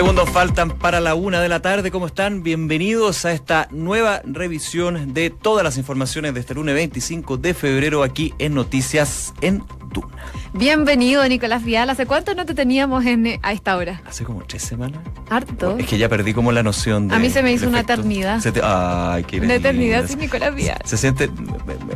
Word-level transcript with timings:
Segundos 0.00 0.30
faltan 0.30 0.70
para 0.70 0.98
la 0.98 1.14
una 1.14 1.42
de 1.42 1.50
la 1.50 1.60
tarde. 1.60 1.90
¿Cómo 1.90 2.06
están? 2.06 2.42
Bienvenidos 2.42 3.26
a 3.26 3.32
esta 3.32 3.68
nueva 3.70 4.22
revisión 4.24 5.12
de 5.12 5.28
todas 5.28 5.62
las 5.62 5.76
informaciones 5.76 6.32
de 6.32 6.40
este 6.40 6.54
lunes 6.54 6.74
25 6.74 7.36
de 7.36 7.52
febrero 7.52 8.02
aquí 8.02 8.32
en 8.38 8.54
Noticias 8.54 9.34
en 9.42 9.62
Duna. 9.92 10.08
Bienvenido, 10.54 11.28
Nicolás 11.28 11.62
Vial. 11.64 11.90
¿Hace 11.90 12.06
cuánto 12.06 12.34
no 12.34 12.46
te 12.46 12.54
teníamos 12.54 13.04
en, 13.04 13.26
eh, 13.26 13.40
a 13.42 13.52
esta 13.52 13.76
hora? 13.76 14.00
Hace 14.06 14.24
como 14.24 14.40
tres 14.44 14.62
semanas. 14.62 15.00
Harto. 15.28 15.76
Es 15.78 15.86
que 15.86 15.98
ya 15.98 16.08
perdí 16.08 16.32
como 16.32 16.50
la 16.50 16.62
noción 16.62 17.08
de. 17.08 17.16
A 17.16 17.18
mí 17.18 17.28
se 17.28 17.42
me 17.42 17.52
hizo 17.52 17.68
una 17.68 17.80
efecto. 17.80 17.92
eternidad. 18.00 18.40
Te- 18.42 18.60
Ay, 18.64 19.24
qué 19.24 19.38
Una 19.38 19.56
eternidad 19.56 20.06
sin 20.08 20.20
Nicolás 20.20 20.54
Vial. 20.54 20.78
Se 20.86 20.96
siente 20.96 21.28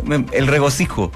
me- 0.04 0.18
me- 0.18 0.26
el 0.32 0.46
regocijo. 0.46 1.10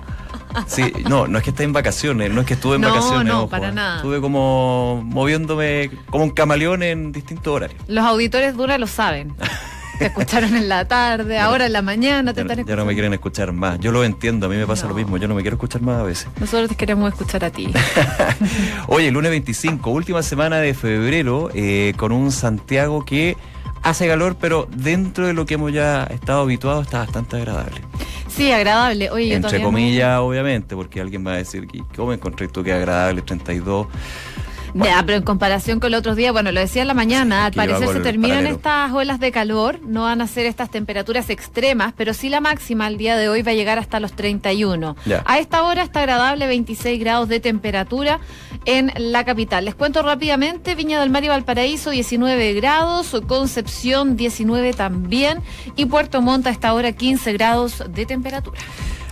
Sí, 0.67 0.93
no, 1.09 1.27
no 1.27 1.39
es 1.39 1.45
que 1.45 1.51
esté 1.51 1.65
en 1.65 1.73
vacaciones, 1.73 2.31
no 2.33 2.41
es 2.43 2.47
que 2.47 2.55
estuve 2.55 2.77
en 2.77 2.83
No, 2.83 2.89
vacaciones. 2.91 3.33
no, 3.33 3.39
ojo, 3.41 3.49
para 3.49 3.69
eh. 3.69 3.73
nada. 3.73 3.97
Estuve 3.97 4.21
como 4.21 5.03
moviéndome 5.05 5.91
como 6.11 6.25
un 6.25 6.31
camaleón 6.31 6.83
en 6.83 7.13
distintos 7.13 7.55
horarios. 7.55 7.81
Los 7.89 8.05
auditores 8.05 8.57
Dura 8.57 8.79
lo 8.79 8.87
saben. 8.87 9.35
Te 9.99 10.07
escucharon 10.07 10.55
en 10.57 10.69
la 10.69 10.87
tarde, 10.87 11.39
ahora 11.41 11.67
en 11.67 11.73
la 11.73 11.83
mañana 11.83 12.33
te 12.33 12.37
Ya, 12.39 12.43
están 12.43 12.57
ya 12.57 12.61
escuchando. 12.61 12.83
no 12.83 12.87
me 12.87 12.95
quieren 12.95 13.13
escuchar 13.15 13.53
más. 13.53 13.81
Yo 13.81 13.91
lo 13.91 14.05
entiendo, 14.05 14.47
a 14.47 14.49
mí 14.49 14.55
me 14.57 14.65
pasa 14.67 14.85
No. 14.85 14.91
lo 14.91 14.95
mismo. 14.95 15.17
Yo 15.17 15.27
no 15.27 15.35
me 15.35 15.43
quiero 15.43 15.57
escuchar 15.57 15.83
más 15.83 15.99
a 16.01 16.05
veces. 16.05 16.29
Nosotros 16.39 16.69
te 16.69 16.77
queremos 16.77 17.13
escuchar 17.13 17.45
a 17.45 17.51
ti. 17.51 17.73
Oye, 18.89 19.11
lunes 19.11 19.31
25, 19.31 19.91
última 19.91 20.23
semana 20.23 20.59
de 20.59 20.75
febrero, 20.75 21.51
eh, 21.55 21.95
con 21.97 22.13
un 22.13 22.31
Santiago 22.33 23.05
que 23.05 23.37
hace 23.83 24.07
calor, 24.09 24.37
pero 24.41 24.69
dentro 24.71 25.27
de 25.27 25.33
lo 25.35 25.47
que 25.47 25.55
hemos 25.55 25.73
ya 25.73 26.05
estado 26.05 26.43
habituados 26.43 26.87
está 26.87 26.99
bastante 26.99 27.37
agradable. 27.37 27.81
Sí, 28.39 28.53
agradable. 28.53 29.11
Oye, 29.11 29.29
yo 29.29 29.35
Entre 29.37 29.59
no- 29.59 29.65
comillas, 29.67 30.19
obviamente, 30.21 30.75
porque 30.77 31.01
alguien 31.01 31.27
va 31.27 31.33
a 31.33 31.37
decir 31.37 31.67
¿cómo 31.97 32.13
encontré 32.13 32.49
tú 32.49 32.63
que 32.63 32.71
es 32.71 32.77
agradable 32.77 33.21
32? 33.23 33.87
Ya, 34.75 35.03
pero 35.05 35.19
en 35.19 35.25
comparación 35.25 35.81
con 35.81 35.91
los 35.91 36.01
otros 36.01 36.17
días, 36.17 36.33
bueno, 36.33 36.53
lo 36.53 36.61
decía 36.61 36.83
en 36.83 36.89
la 36.89 36.95
mañana, 36.95 37.47
al 37.47 37.53
parecer 37.53 37.89
se 37.89 38.01
terminan 38.01 38.47
estas 38.47 38.93
olas 38.93 39.21
de 39.21 39.33
calor, 39.33 39.81
no 39.83 40.03
van 40.03 40.21
a 40.21 40.27
ser 40.27 40.47
estas 40.47 40.71
temperaturas 40.71 41.31
extremas, 41.31 41.95
pero 41.97 42.15
sí 42.15 42.29
la 42.29 42.41
máxima 42.41 42.87
al 42.87 42.99
día 42.99 43.17
de 43.17 43.29
hoy 43.29 43.43
va 43.43 43.53
a 43.53 43.55
llegar 43.55 43.79
hasta 43.79 44.01
los 44.01 44.13
31. 44.13 44.97
Ya. 45.07 45.23
A 45.27 45.39
esta 45.39 45.63
hora 45.63 45.83
está 45.83 46.01
agradable 46.01 46.47
26 46.47 47.01
grados 47.01 47.29
de 47.29 47.41
temperatura 47.41 48.21
en 48.65 48.93
la 48.97 49.25
capital. 49.25 49.65
Les 49.65 49.75
cuento 49.75 50.03
rápidamente, 50.03 50.75
Viña 50.75 51.01
del 51.01 51.11
Mar 51.11 51.25
y 51.25 51.29
Valparaíso 51.29 51.91
19 51.91 52.55
grados, 52.55 53.17
Concepción 53.27 54.17
19 54.17 54.73
también 54.75 55.41
y 55.77 55.87
Puerto 55.87 56.21
Montt 56.21 56.47
a 56.47 56.51
esta 56.51 56.75
hora 56.75 56.93
15 56.93 57.33
grados 57.33 57.85
de 57.89 58.07
temperatura. 58.07 58.59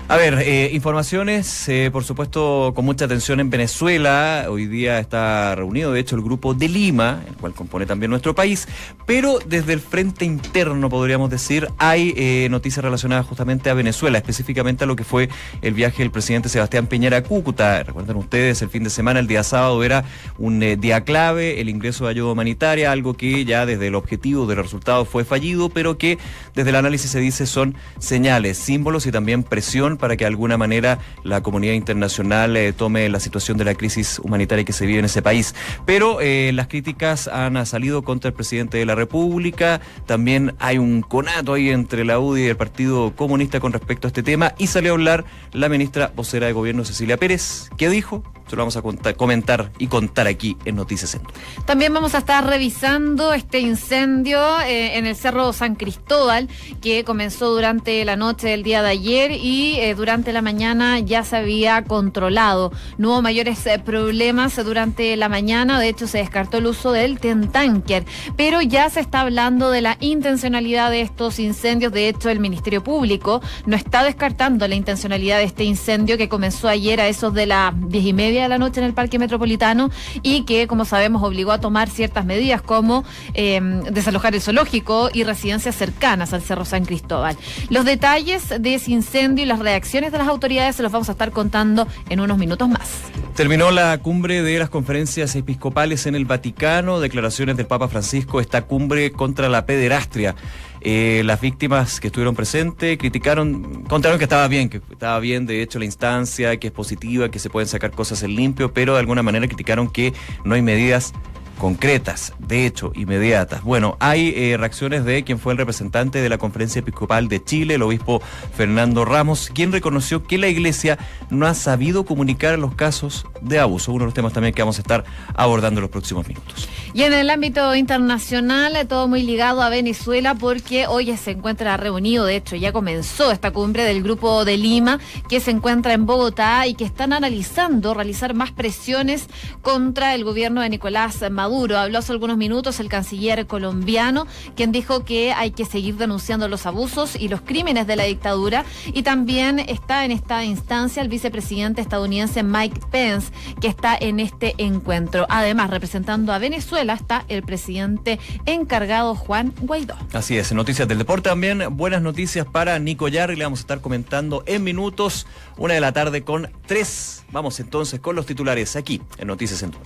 A 0.08 0.16
ver, 0.16 0.38
eh, 0.38 0.70
informaciones, 0.72 1.68
eh, 1.68 1.90
por 1.92 2.04
supuesto, 2.04 2.72
con 2.76 2.84
mucha 2.84 3.06
atención 3.06 3.40
en 3.40 3.50
Venezuela. 3.50 4.46
Hoy 4.48 4.66
día 4.66 5.00
está 5.00 5.56
reunido, 5.56 5.92
de 5.92 5.98
hecho, 5.98 6.14
el 6.14 6.22
grupo 6.22 6.54
de 6.54 6.68
Lima, 6.68 7.24
el 7.26 7.34
cual 7.34 7.54
compone 7.54 7.86
también 7.86 8.10
nuestro 8.10 8.32
país, 8.32 8.68
pero 9.04 9.40
desde 9.44 9.72
el 9.72 9.80
frente 9.80 10.24
interno, 10.24 10.88
podríamos 10.88 11.28
decir, 11.28 11.66
hay 11.78 12.14
eh, 12.16 12.46
noticias 12.52 12.84
relacionadas 12.84 13.26
justamente 13.26 13.68
a 13.68 13.74
Venezuela, 13.74 14.16
específicamente 14.16 14.84
a 14.84 14.86
lo 14.86 14.94
que 14.94 15.02
fue 15.02 15.28
el 15.60 15.74
viaje 15.74 16.04
del 16.04 16.12
presidente 16.12 16.48
Sebastián 16.48 16.86
Piñera 16.86 17.16
a 17.16 17.22
Cúcuta. 17.24 17.82
Recuerdan 17.82 18.14
ustedes, 18.14 18.62
el 18.62 18.68
fin 18.68 18.84
de 18.84 18.90
semana, 18.90 19.18
el 19.18 19.26
día 19.26 19.42
sábado, 19.42 19.82
era 19.82 20.04
un 20.38 20.62
eh, 20.62 20.76
día 20.76 21.00
clave, 21.00 21.60
el 21.60 21.68
ingreso 21.68 22.04
de 22.04 22.10
ayuda 22.12 22.30
humanitaria, 22.30 22.92
algo 22.92 23.14
que 23.14 23.44
ya 23.44 23.66
desde 23.66 23.88
el 23.88 23.96
objetivo 23.96 24.46
de 24.46 24.54
los 24.54 24.66
resultados 24.66 25.08
fue 25.08 25.24
fallido, 25.24 25.68
pero 25.68 25.98
que 25.98 26.16
desde 26.54 26.70
el 26.70 26.76
análisis 26.76 27.10
se 27.10 27.18
dice 27.18 27.44
son 27.44 27.74
señales, 27.98 28.56
símbolos 28.56 29.04
y 29.06 29.10
también 29.10 29.42
presión 29.42 29.95
para 29.96 30.16
que 30.16 30.24
de 30.24 30.28
alguna 30.28 30.56
manera 30.56 30.98
la 31.24 31.42
comunidad 31.42 31.74
internacional 31.74 32.56
eh, 32.56 32.72
tome 32.72 33.08
la 33.08 33.20
situación 33.20 33.58
de 33.58 33.64
la 33.64 33.74
crisis 33.74 34.18
humanitaria 34.22 34.64
que 34.64 34.72
se 34.72 34.86
vive 34.86 34.98
en 34.98 35.04
ese 35.04 35.22
país. 35.22 35.54
Pero 35.84 36.20
eh, 36.20 36.50
las 36.54 36.68
críticas 36.68 37.28
han 37.28 37.64
salido 37.66 38.02
contra 38.02 38.28
el 38.28 38.34
presidente 38.34 38.78
de 38.78 38.86
la 38.86 38.94
República, 38.94 39.80
también 40.06 40.54
hay 40.58 40.78
un 40.78 41.02
conato 41.02 41.54
ahí 41.54 41.70
entre 41.70 42.04
la 42.04 42.18
UDI 42.18 42.42
y 42.42 42.46
el 42.46 42.56
Partido 42.56 43.14
Comunista 43.16 43.60
con 43.60 43.72
respecto 43.72 44.06
a 44.06 44.08
este 44.08 44.22
tema 44.22 44.54
y 44.58 44.66
salió 44.66 44.92
a 44.92 44.94
hablar 44.94 45.24
la 45.52 45.68
ministra 45.68 46.12
vocera 46.14 46.46
de 46.46 46.52
gobierno 46.52 46.84
Cecilia 46.84 47.16
Pérez. 47.16 47.70
¿Qué 47.76 47.88
dijo? 47.88 48.22
Se 48.48 48.54
lo 48.54 48.62
vamos 48.62 48.76
a 48.76 48.82
comentar 49.14 49.72
y 49.78 49.88
contar 49.88 50.28
aquí 50.28 50.56
en 50.64 50.76
Noticias 50.76 51.10
Centro. 51.10 51.32
También 51.64 51.92
vamos 51.92 52.14
a 52.14 52.18
estar 52.18 52.46
revisando 52.46 53.32
este 53.32 53.58
incendio 53.58 54.60
eh, 54.60 54.98
en 54.98 55.06
el 55.06 55.16
Cerro 55.16 55.52
San 55.52 55.74
Cristóbal 55.74 56.48
que 56.80 57.02
comenzó 57.02 57.52
durante 57.52 58.04
la 58.04 58.14
noche 58.14 58.48
del 58.48 58.62
día 58.62 58.82
de 58.82 58.90
ayer 58.90 59.32
y 59.32 59.78
eh, 59.86 59.94
durante 59.94 60.32
la 60.32 60.42
mañana 60.42 60.98
ya 60.98 61.22
se 61.22 61.36
había 61.36 61.84
controlado. 61.84 62.72
No 62.98 63.10
hubo 63.10 63.22
mayores 63.22 63.64
eh, 63.66 63.78
problemas 63.78 64.56
durante 64.56 65.16
la 65.16 65.28
mañana, 65.28 65.78
de 65.78 65.88
hecho 65.88 66.08
se 66.08 66.18
descartó 66.18 66.58
el 66.58 66.66
uso 66.66 66.90
del 66.90 67.20
tentanker, 67.20 68.04
pero 68.36 68.60
ya 68.62 68.90
se 68.90 69.00
está 69.00 69.20
hablando 69.20 69.70
de 69.70 69.82
la 69.82 69.96
intencionalidad 70.00 70.90
de 70.90 71.02
estos 71.02 71.38
incendios. 71.38 71.92
De 71.92 72.08
hecho, 72.08 72.30
el 72.30 72.40
Ministerio 72.40 72.82
Público 72.82 73.40
no 73.64 73.76
está 73.76 74.02
descartando 74.02 74.66
la 74.66 74.74
intencionalidad 74.74 75.38
de 75.38 75.44
este 75.44 75.64
incendio 75.64 76.18
que 76.18 76.28
comenzó 76.28 76.68
ayer 76.68 77.00
a 77.00 77.06
esos 77.06 77.32
de 77.32 77.46
las 77.46 77.72
diez 77.88 78.04
y 78.04 78.12
media 78.12 78.42
de 78.42 78.48
la 78.48 78.58
noche 78.58 78.80
en 78.80 78.86
el 78.86 78.94
Parque 78.94 79.18
Metropolitano 79.18 79.90
y 80.22 80.42
que, 80.42 80.66
como 80.66 80.84
sabemos, 80.84 81.22
obligó 81.22 81.52
a 81.52 81.60
tomar 81.60 81.88
ciertas 81.88 82.24
medidas 82.24 82.60
como 82.60 83.04
eh, 83.34 83.60
desalojar 83.90 84.34
el 84.34 84.40
zoológico 84.40 85.10
y 85.12 85.22
residencias 85.22 85.76
cercanas 85.76 86.32
al 86.32 86.42
Cerro 86.42 86.64
San 86.64 86.84
Cristóbal. 86.84 87.36
Los 87.70 87.84
detalles 87.84 88.48
de 88.60 88.74
ese 88.74 88.90
incendio 88.90 89.44
y 89.44 89.46
las 89.46 89.60
reacciones 89.60 89.75
de 89.76 90.10
las 90.18 90.26
autoridades 90.26 90.76
se 90.76 90.82
los 90.82 90.90
vamos 90.90 91.10
a 91.10 91.12
estar 91.12 91.32
contando 91.32 91.86
en 92.08 92.20
unos 92.20 92.38
minutos 92.38 92.66
más. 92.66 93.02
Terminó 93.34 93.70
la 93.70 93.98
cumbre 93.98 94.42
de 94.42 94.58
las 94.58 94.70
conferencias 94.70 95.36
episcopales 95.36 96.06
en 96.06 96.14
el 96.14 96.24
Vaticano, 96.24 96.98
declaraciones 96.98 97.58
del 97.58 97.66
Papa 97.66 97.86
Francisco, 97.86 98.40
esta 98.40 98.62
cumbre 98.62 99.12
contra 99.12 99.50
la 99.50 99.66
pederastria. 99.66 100.34
Eh, 100.80 101.20
las 101.26 101.42
víctimas 101.42 102.00
que 102.00 102.06
estuvieron 102.06 102.34
presentes 102.34 102.96
criticaron, 102.96 103.84
contaron 103.84 104.16
que 104.16 104.24
estaba 104.24 104.48
bien, 104.48 104.70
que 104.70 104.80
estaba 104.90 105.18
bien 105.20 105.44
de 105.44 105.60
hecho 105.60 105.78
la 105.78 105.84
instancia, 105.84 106.56
que 106.56 106.68
es 106.68 106.72
positiva, 106.72 107.30
que 107.30 107.38
se 107.38 107.50
pueden 107.50 107.68
sacar 107.68 107.90
cosas 107.90 108.22
en 108.22 108.34
limpio, 108.34 108.72
pero 108.72 108.94
de 108.94 109.00
alguna 109.00 109.22
manera 109.22 109.46
criticaron 109.46 109.90
que 109.90 110.14
no 110.44 110.54
hay 110.54 110.62
medidas 110.62 111.12
concretas, 111.56 112.34
de 112.38 112.66
hecho, 112.66 112.92
inmediatas. 112.94 113.62
Bueno, 113.62 113.96
hay 113.98 114.32
eh, 114.36 114.56
reacciones 114.56 115.04
de 115.04 115.24
quien 115.24 115.38
fue 115.38 115.52
el 115.52 115.58
representante 115.58 116.20
de 116.20 116.28
la 116.28 116.38
Conferencia 116.38 116.80
Episcopal 116.80 117.28
de 117.28 117.42
Chile, 117.42 117.74
el 117.74 117.82
obispo 117.82 118.20
Fernando 118.54 119.04
Ramos, 119.04 119.50
quien 119.52 119.72
reconoció 119.72 120.22
que 120.22 120.38
la 120.38 120.48
Iglesia 120.48 120.98
no 121.30 121.46
ha 121.46 121.54
sabido 121.54 122.04
comunicar 122.04 122.58
los 122.58 122.74
casos 122.74 123.26
de 123.40 123.58
abuso, 123.58 123.92
uno 123.92 124.00
de 124.00 124.06
los 124.06 124.14
temas 124.14 124.32
también 124.32 124.54
que 124.54 124.62
vamos 124.62 124.78
a 124.78 124.82
estar 124.82 125.04
abordando 125.34 125.80
en 125.80 125.82
los 125.82 125.90
próximos 125.90 126.28
minutos. 126.28 126.68
Y 126.92 127.02
en 127.02 127.12
el 127.12 127.30
ámbito 127.30 127.74
internacional, 127.74 128.86
todo 128.86 129.08
muy 129.08 129.22
ligado 129.22 129.62
a 129.62 129.68
Venezuela, 129.68 130.34
porque 130.34 130.86
hoy 130.86 131.16
se 131.16 131.32
encuentra 131.32 131.76
reunido, 131.76 132.24
de 132.24 132.36
hecho 132.36 132.56
ya 132.56 132.72
comenzó 132.72 133.30
esta 133.32 133.50
cumbre 133.50 133.84
del 133.84 134.02
Grupo 134.02 134.44
de 134.44 134.56
Lima, 134.56 134.98
que 135.28 135.40
se 135.40 135.50
encuentra 135.50 135.94
en 135.94 136.06
Bogotá 136.06 136.66
y 136.66 136.74
que 136.74 136.84
están 136.84 137.12
analizando 137.12 137.94
realizar 137.94 138.34
más 138.34 138.50
presiones 138.50 139.28
contra 139.62 140.14
el 140.14 140.24
gobierno 140.24 140.60
de 140.60 140.68
Nicolás 140.68 141.24
Maduro. 141.30 141.45
Habló 141.46 141.98
hace 141.98 142.12
algunos 142.12 142.36
minutos 142.36 142.80
el 142.80 142.88
canciller 142.88 143.46
colombiano, 143.46 144.26
quien 144.54 144.72
dijo 144.72 145.04
que 145.04 145.32
hay 145.32 145.52
que 145.52 145.64
seguir 145.64 145.96
denunciando 145.96 146.48
los 146.48 146.66
abusos 146.66 147.16
y 147.16 147.28
los 147.28 147.40
crímenes 147.40 147.86
de 147.86 147.96
la 147.96 148.04
dictadura. 148.04 148.64
Y 148.86 149.02
también 149.02 149.58
está 149.58 150.04
en 150.04 150.10
esta 150.10 150.44
instancia 150.44 151.02
el 151.02 151.08
vicepresidente 151.08 151.80
estadounidense 151.80 152.42
Mike 152.42 152.80
Pence, 152.90 153.32
que 153.60 153.68
está 153.68 153.96
en 153.98 154.20
este 154.20 154.54
encuentro. 154.58 155.26
Además, 155.28 155.70
representando 155.70 156.32
a 156.32 156.38
Venezuela 156.38 156.94
está 156.94 157.24
el 157.28 157.42
presidente 157.42 158.18
encargado 158.44 159.14
Juan 159.14 159.52
Guaidó. 159.60 159.96
Así 160.12 160.36
es, 160.36 160.52
noticias 160.52 160.88
del 160.88 160.98
deporte 160.98 161.30
también, 161.30 161.76
buenas 161.76 162.02
noticias 162.02 162.46
para 162.46 162.78
Nico 162.78 163.08
Yarri, 163.08 163.36
le 163.36 163.44
vamos 163.44 163.60
a 163.60 163.62
estar 163.62 163.80
comentando 163.80 164.42
en 164.46 164.64
minutos, 164.64 165.26
una 165.56 165.74
de 165.74 165.80
la 165.80 165.92
tarde 165.92 166.22
con 166.22 166.50
tres. 166.66 167.24
Vamos 167.32 167.60
entonces 167.60 168.00
con 168.00 168.16
los 168.16 168.26
titulares 168.26 168.76
aquí 168.76 169.02
en 169.18 169.28
Noticias 169.28 169.60
Centro. 169.60 169.80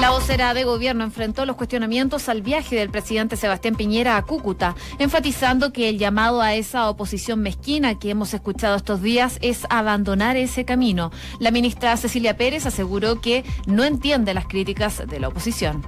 La 0.00 0.08
vocera 0.12 0.54
de 0.54 0.64
gobierno 0.64 1.04
enfrentó 1.04 1.44
los 1.44 1.56
cuestionamientos 1.56 2.30
al 2.30 2.40
viaje 2.40 2.74
del 2.74 2.88
presidente 2.88 3.36
Sebastián 3.36 3.74
Piñera 3.74 4.16
a 4.16 4.22
Cúcuta, 4.22 4.74
enfatizando 4.98 5.74
que 5.74 5.90
el 5.90 5.98
llamado 5.98 6.40
a 6.40 6.54
esa 6.54 6.88
oposición 6.88 7.40
mezquina 7.40 7.98
que 7.98 8.08
hemos 8.08 8.32
escuchado 8.32 8.76
estos 8.76 9.02
días 9.02 9.36
es 9.42 9.66
abandonar 9.68 10.38
ese 10.38 10.64
camino. 10.64 11.12
La 11.38 11.50
ministra 11.50 11.94
Cecilia 11.98 12.38
Pérez 12.38 12.64
aseguró 12.64 13.20
que 13.20 13.44
no 13.66 13.84
entiende 13.84 14.32
las 14.32 14.46
críticas 14.46 15.02
de 15.06 15.20
la 15.20 15.28
oposición. 15.28 15.84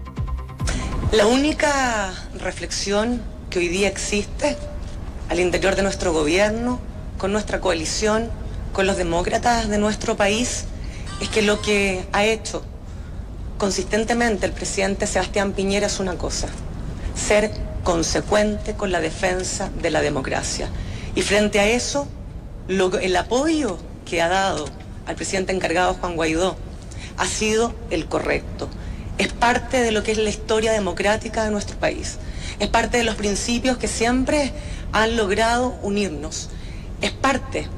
La 1.10 1.26
única 1.26 2.12
reflexión 2.38 3.22
que 3.48 3.60
hoy 3.60 3.68
día 3.68 3.88
existe 3.88 4.58
al 5.30 5.40
interior 5.40 5.74
de 5.74 5.84
nuestro 5.84 6.12
gobierno, 6.12 6.80
con 7.16 7.32
nuestra 7.32 7.62
coalición, 7.62 8.30
con 8.74 8.86
los 8.86 8.98
demócratas 8.98 9.70
de 9.70 9.78
nuestro 9.78 10.18
país, 10.18 10.66
es 11.22 11.30
que 11.30 11.40
lo 11.40 11.62
que 11.62 12.04
ha 12.12 12.26
hecho 12.26 12.62
consistentemente 13.62 14.44
el 14.44 14.50
presidente 14.50 15.06
Sebastián 15.06 15.52
Piñera 15.52 15.86
es 15.86 16.00
una 16.00 16.18
cosa, 16.18 16.48
ser 17.14 17.52
consecuente 17.84 18.74
con 18.74 18.90
la 18.90 19.00
defensa 19.00 19.70
de 19.80 19.92
la 19.92 20.00
democracia. 20.00 20.68
Y 21.14 21.22
frente 21.22 21.60
a 21.60 21.68
eso, 21.68 22.08
el 22.66 23.16
apoyo 23.16 23.78
que 24.04 24.20
ha 24.20 24.28
dado 24.28 24.64
al 25.06 25.14
presidente 25.14 25.52
encargado 25.52 25.94
Juan 25.94 26.16
Guaidó 26.16 26.56
ha 27.16 27.26
sido 27.26 27.72
el 27.90 28.06
correcto. 28.06 28.68
es 29.18 29.28
parte 29.28 29.80
de 29.80 29.92
lo 29.92 30.02
que 30.02 30.10
es 30.10 30.18
la 30.18 30.30
historia 30.30 30.72
democrática 30.72 31.44
de 31.44 31.52
nuestro 31.52 31.78
país, 31.78 32.18
es 32.58 32.66
parte 32.66 32.98
de 32.98 33.04
los 33.04 33.14
principios 33.14 33.76
que 33.78 33.86
siempre 33.86 34.52
han 34.90 35.16
logrado 35.16 35.76
unirnos, 35.82 36.48
es 37.00 37.12
parte 37.12 37.68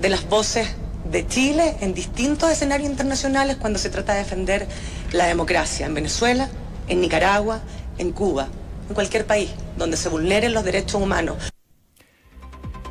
de 0.00 0.08
las 0.08 0.28
voces 0.28 0.66
de 1.10 1.26
Chile 1.26 1.76
en 1.80 1.94
distintos 1.94 2.50
escenarios 2.50 2.90
internacionales 2.90 3.56
cuando 3.56 3.78
se 3.78 3.88
trata 3.88 4.14
de 4.14 4.20
defender 4.20 4.66
la 5.12 5.26
democracia 5.26 5.86
en 5.86 5.94
Venezuela, 5.94 6.48
en 6.88 7.00
Nicaragua, 7.00 7.60
en 7.98 8.12
Cuba, 8.12 8.48
en 8.88 8.94
cualquier 8.94 9.26
país 9.26 9.50
donde 9.76 9.96
se 9.96 10.08
vulneren 10.08 10.52
los 10.52 10.64
derechos 10.64 11.00
humanos. 11.00 11.52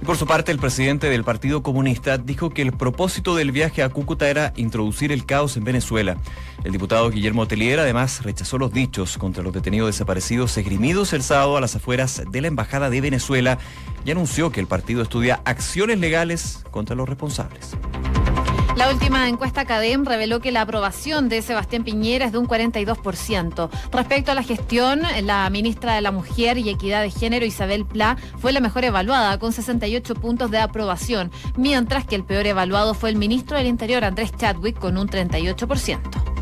Por 0.05 0.15
su 0.15 0.25
parte, 0.25 0.53
el 0.53 0.59
presidente 0.59 1.09
del 1.09 1.23
Partido 1.23 1.63
Comunista 1.63 2.17
dijo 2.17 2.51
que 2.51 2.61
el 2.61 2.71
propósito 2.71 3.35
del 3.35 3.51
viaje 3.51 3.83
a 3.83 3.89
Cúcuta 3.89 4.29
era 4.29 4.53
introducir 4.55 5.11
el 5.11 5.25
caos 5.25 5.57
en 5.57 5.65
Venezuela. 5.65 6.15
El 6.63 6.71
diputado 6.71 7.09
Guillermo 7.09 7.47
Telier 7.47 7.79
además 7.79 8.23
rechazó 8.23 8.57
los 8.57 8.71
dichos 8.71 9.17
contra 9.17 9.43
los 9.43 9.53
detenidos 9.53 9.87
desaparecidos 9.87 10.55
esgrimidos 10.57 11.11
el 11.13 11.23
sábado 11.23 11.57
a 11.57 11.61
las 11.61 11.75
afueras 11.75 12.21
de 12.31 12.41
la 12.41 12.47
Embajada 12.47 12.89
de 12.89 13.01
Venezuela 13.01 13.57
y 14.05 14.11
anunció 14.11 14.51
que 14.51 14.61
el 14.61 14.67
partido 14.67 15.01
estudia 15.01 15.41
acciones 15.43 15.99
legales 15.99 16.63
contra 16.71 16.95
los 16.95 17.09
responsables. 17.09 17.75
La 18.77 18.91
última 18.91 19.27
encuesta 19.27 19.65
CADEM 19.65 20.05
reveló 20.05 20.39
que 20.39 20.51
la 20.51 20.61
aprobación 20.61 21.29
de 21.29 21.41
Sebastián 21.41 21.83
Piñera 21.83 22.27
es 22.27 22.31
de 22.31 22.37
un 22.37 22.47
42%. 22.47 23.69
Respecto 23.91 24.31
a 24.31 24.35
la 24.35 24.43
gestión, 24.43 25.01
la 25.23 25.49
ministra 25.49 25.95
de 25.95 26.01
la 26.01 26.11
Mujer 26.11 26.59
y 26.59 26.69
Equidad 26.69 27.01
de 27.01 27.09
Género, 27.09 27.43
Isabel 27.43 27.87
Pla, 27.87 28.17
fue 28.37 28.51
la 28.51 28.59
mejor 28.59 28.85
evaluada, 28.85 29.39
con 29.39 29.51
68 29.51 30.13
puntos 30.13 30.51
de 30.51 30.59
aprobación, 30.59 31.31
mientras 31.57 32.05
que 32.05 32.13
el 32.13 32.23
peor 32.23 32.45
evaluado 32.45 32.93
fue 32.93 33.09
el 33.09 33.15
ministro 33.15 33.57
del 33.57 33.65
Interior, 33.65 34.03
Andrés 34.03 34.31
Chadwick, 34.37 34.77
con 34.77 34.99
un 34.99 35.09
38%. 35.09 36.36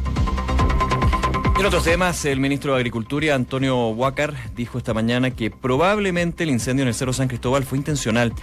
En 1.58 1.66
otros 1.66 1.86
temas, 1.86 2.26
el 2.26 2.42
ministro 2.42 2.74
de 2.74 2.80
Agricultura, 2.80 3.34
Antonio 3.34 3.88
Huácar, 3.88 4.34
dijo 4.56 4.78
esta 4.78 4.94
mañana 4.94 5.32
que 5.32 5.50
probablemente 5.50 6.44
el 6.44 6.50
incendio 6.50 6.84
en 6.84 6.90
el 6.90 6.94
Cerro 6.94 7.14
San 7.14 7.30
Cristóbal 7.30 7.64
fue 7.64 7.78
intencional. 7.78 8.34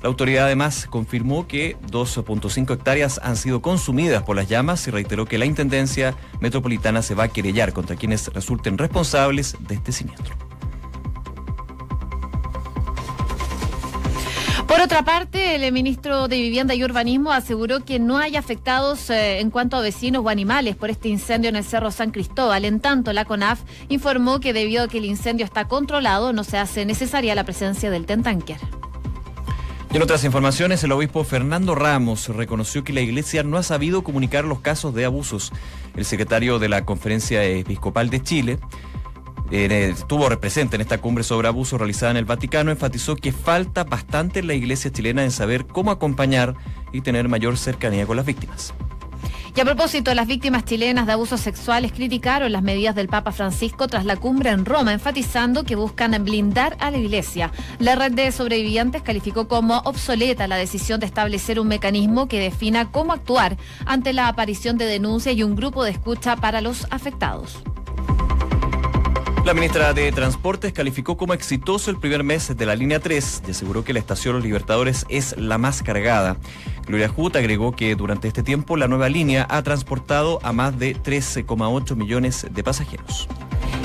La 0.00 0.08
autoridad 0.08 0.46
además 0.46 0.86
confirmó 0.88 1.46
que 1.46 1.76
2.5 1.90 2.72
hectáreas 2.72 3.20
han 3.22 3.36
sido 3.36 3.60
consumidas 3.60 4.22
por 4.22 4.36
las 4.36 4.48
llamas 4.48 4.88
y 4.88 4.90
reiteró 4.90 5.26
que 5.26 5.36
la 5.36 5.44
Intendencia 5.44 6.16
Metropolitana 6.40 7.02
se 7.02 7.14
va 7.14 7.24
a 7.24 7.28
querellar 7.28 7.74
contra 7.74 7.94
quienes 7.94 8.28
resulten 8.28 8.78
responsables 8.78 9.54
de 9.60 9.74
este 9.74 9.92
siniestro. 9.92 10.34
Por 14.72 14.80
otra 14.80 15.04
parte, 15.04 15.54
el 15.54 15.70
ministro 15.70 16.28
de 16.28 16.40
Vivienda 16.40 16.74
y 16.74 16.82
Urbanismo 16.82 17.30
aseguró 17.30 17.84
que 17.84 17.98
no 17.98 18.16
hay 18.16 18.36
afectados 18.36 19.10
eh, 19.10 19.40
en 19.40 19.50
cuanto 19.50 19.76
a 19.76 19.82
vecinos 19.82 20.24
o 20.24 20.30
animales 20.30 20.76
por 20.76 20.88
este 20.88 21.10
incendio 21.10 21.50
en 21.50 21.56
el 21.56 21.64
Cerro 21.64 21.90
San 21.90 22.10
Cristóbal. 22.10 22.64
En 22.64 22.80
tanto, 22.80 23.12
la 23.12 23.26
CONAF 23.26 23.60
informó 23.90 24.40
que 24.40 24.54
debido 24.54 24.84
a 24.84 24.88
que 24.88 24.96
el 24.96 25.04
incendio 25.04 25.44
está 25.44 25.68
controlado, 25.68 26.32
no 26.32 26.42
se 26.42 26.56
hace 26.56 26.86
necesaria 26.86 27.34
la 27.34 27.44
presencia 27.44 27.90
del 27.90 28.06
tentanquer. 28.06 28.56
Y 29.92 29.96
en 29.96 30.02
otras 30.02 30.24
informaciones, 30.24 30.82
el 30.82 30.92
obispo 30.92 31.22
Fernando 31.22 31.74
Ramos 31.74 32.28
reconoció 32.28 32.82
que 32.82 32.94
la 32.94 33.02
iglesia 33.02 33.42
no 33.42 33.58
ha 33.58 33.62
sabido 33.62 34.02
comunicar 34.02 34.46
los 34.46 34.60
casos 34.60 34.94
de 34.94 35.04
abusos. 35.04 35.52
El 35.96 36.06
secretario 36.06 36.58
de 36.58 36.70
la 36.70 36.86
Conferencia 36.86 37.44
Episcopal 37.44 38.08
de 38.08 38.22
Chile 38.22 38.58
estuvo 39.52 40.28
presente 40.40 40.76
en 40.76 40.80
esta 40.80 40.98
cumbre 40.98 41.24
sobre 41.24 41.46
abuso 41.46 41.76
realizada 41.76 42.12
en 42.12 42.16
el 42.16 42.24
Vaticano, 42.24 42.70
enfatizó 42.70 43.16
que 43.16 43.32
falta 43.32 43.84
bastante 43.84 44.40
en 44.40 44.46
la 44.46 44.54
iglesia 44.54 44.90
chilena 44.90 45.24
en 45.24 45.30
saber 45.30 45.66
cómo 45.66 45.90
acompañar 45.90 46.54
y 46.90 47.02
tener 47.02 47.28
mayor 47.28 47.58
cercanía 47.58 48.06
con 48.06 48.16
las 48.16 48.24
víctimas. 48.24 48.72
Y 49.54 49.60
a 49.60 49.66
propósito, 49.66 50.14
las 50.14 50.26
víctimas 50.26 50.64
chilenas 50.64 51.06
de 51.06 51.12
abusos 51.12 51.38
sexuales 51.38 51.92
criticaron 51.92 52.50
las 52.50 52.62
medidas 52.62 52.94
del 52.94 53.08
Papa 53.08 53.32
Francisco 53.32 53.86
tras 53.86 54.06
la 54.06 54.16
cumbre 54.16 54.48
en 54.48 54.64
Roma, 54.64 54.94
enfatizando 54.94 55.64
que 55.64 55.76
buscan 55.76 56.12
blindar 56.24 56.78
a 56.80 56.90
la 56.90 56.96
Iglesia. 56.96 57.52
La 57.78 57.94
red 57.94 58.12
de 58.12 58.32
sobrevivientes 58.32 59.02
calificó 59.02 59.48
como 59.48 59.80
obsoleta 59.80 60.48
la 60.48 60.56
decisión 60.56 61.00
de 61.00 61.06
establecer 61.06 61.60
un 61.60 61.68
mecanismo 61.68 62.26
que 62.26 62.40
defina 62.40 62.90
cómo 62.90 63.12
actuar 63.12 63.58
ante 63.84 64.14
la 64.14 64.28
aparición 64.28 64.78
de 64.78 64.86
denuncias 64.86 65.36
y 65.36 65.42
un 65.42 65.54
grupo 65.54 65.84
de 65.84 65.90
escucha 65.90 66.36
para 66.36 66.62
los 66.62 66.86
afectados. 66.88 67.62
La 69.44 69.54
ministra 69.54 69.92
de 69.92 70.12
Transportes 70.12 70.72
calificó 70.72 71.16
como 71.16 71.34
exitoso 71.34 71.90
el 71.90 71.98
primer 71.98 72.22
mes 72.22 72.56
de 72.56 72.64
la 72.64 72.76
línea 72.76 73.00
3 73.00 73.42
y 73.48 73.50
aseguró 73.50 73.82
que 73.82 73.92
la 73.92 73.98
estación 73.98 74.36
Los 74.36 74.44
Libertadores 74.44 75.04
es 75.08 75.36
la 75.36 75.58
más 75.58 75.82
cargada. 75.82 76.36
Gloria 76.86 77.08
Jut 77.08 77.34
agregó 77.34 77.72
que 77.72 77.96
durante 77.96 78.28
este 78.28 78.44
tiempo 78.44 78.76
la 78.76 78.86
nueva 78.86 79.08
línea 79.08 79.44
ha 79.50 79.60
transportado 79.64 80.38
a 80.44 80.52
más 80.52 80.78
de 80.78 80.94
13,8 80.94 81.96
millones 81.96 82.46
de 82.48 82.62
pasajeros. 82.62 83.28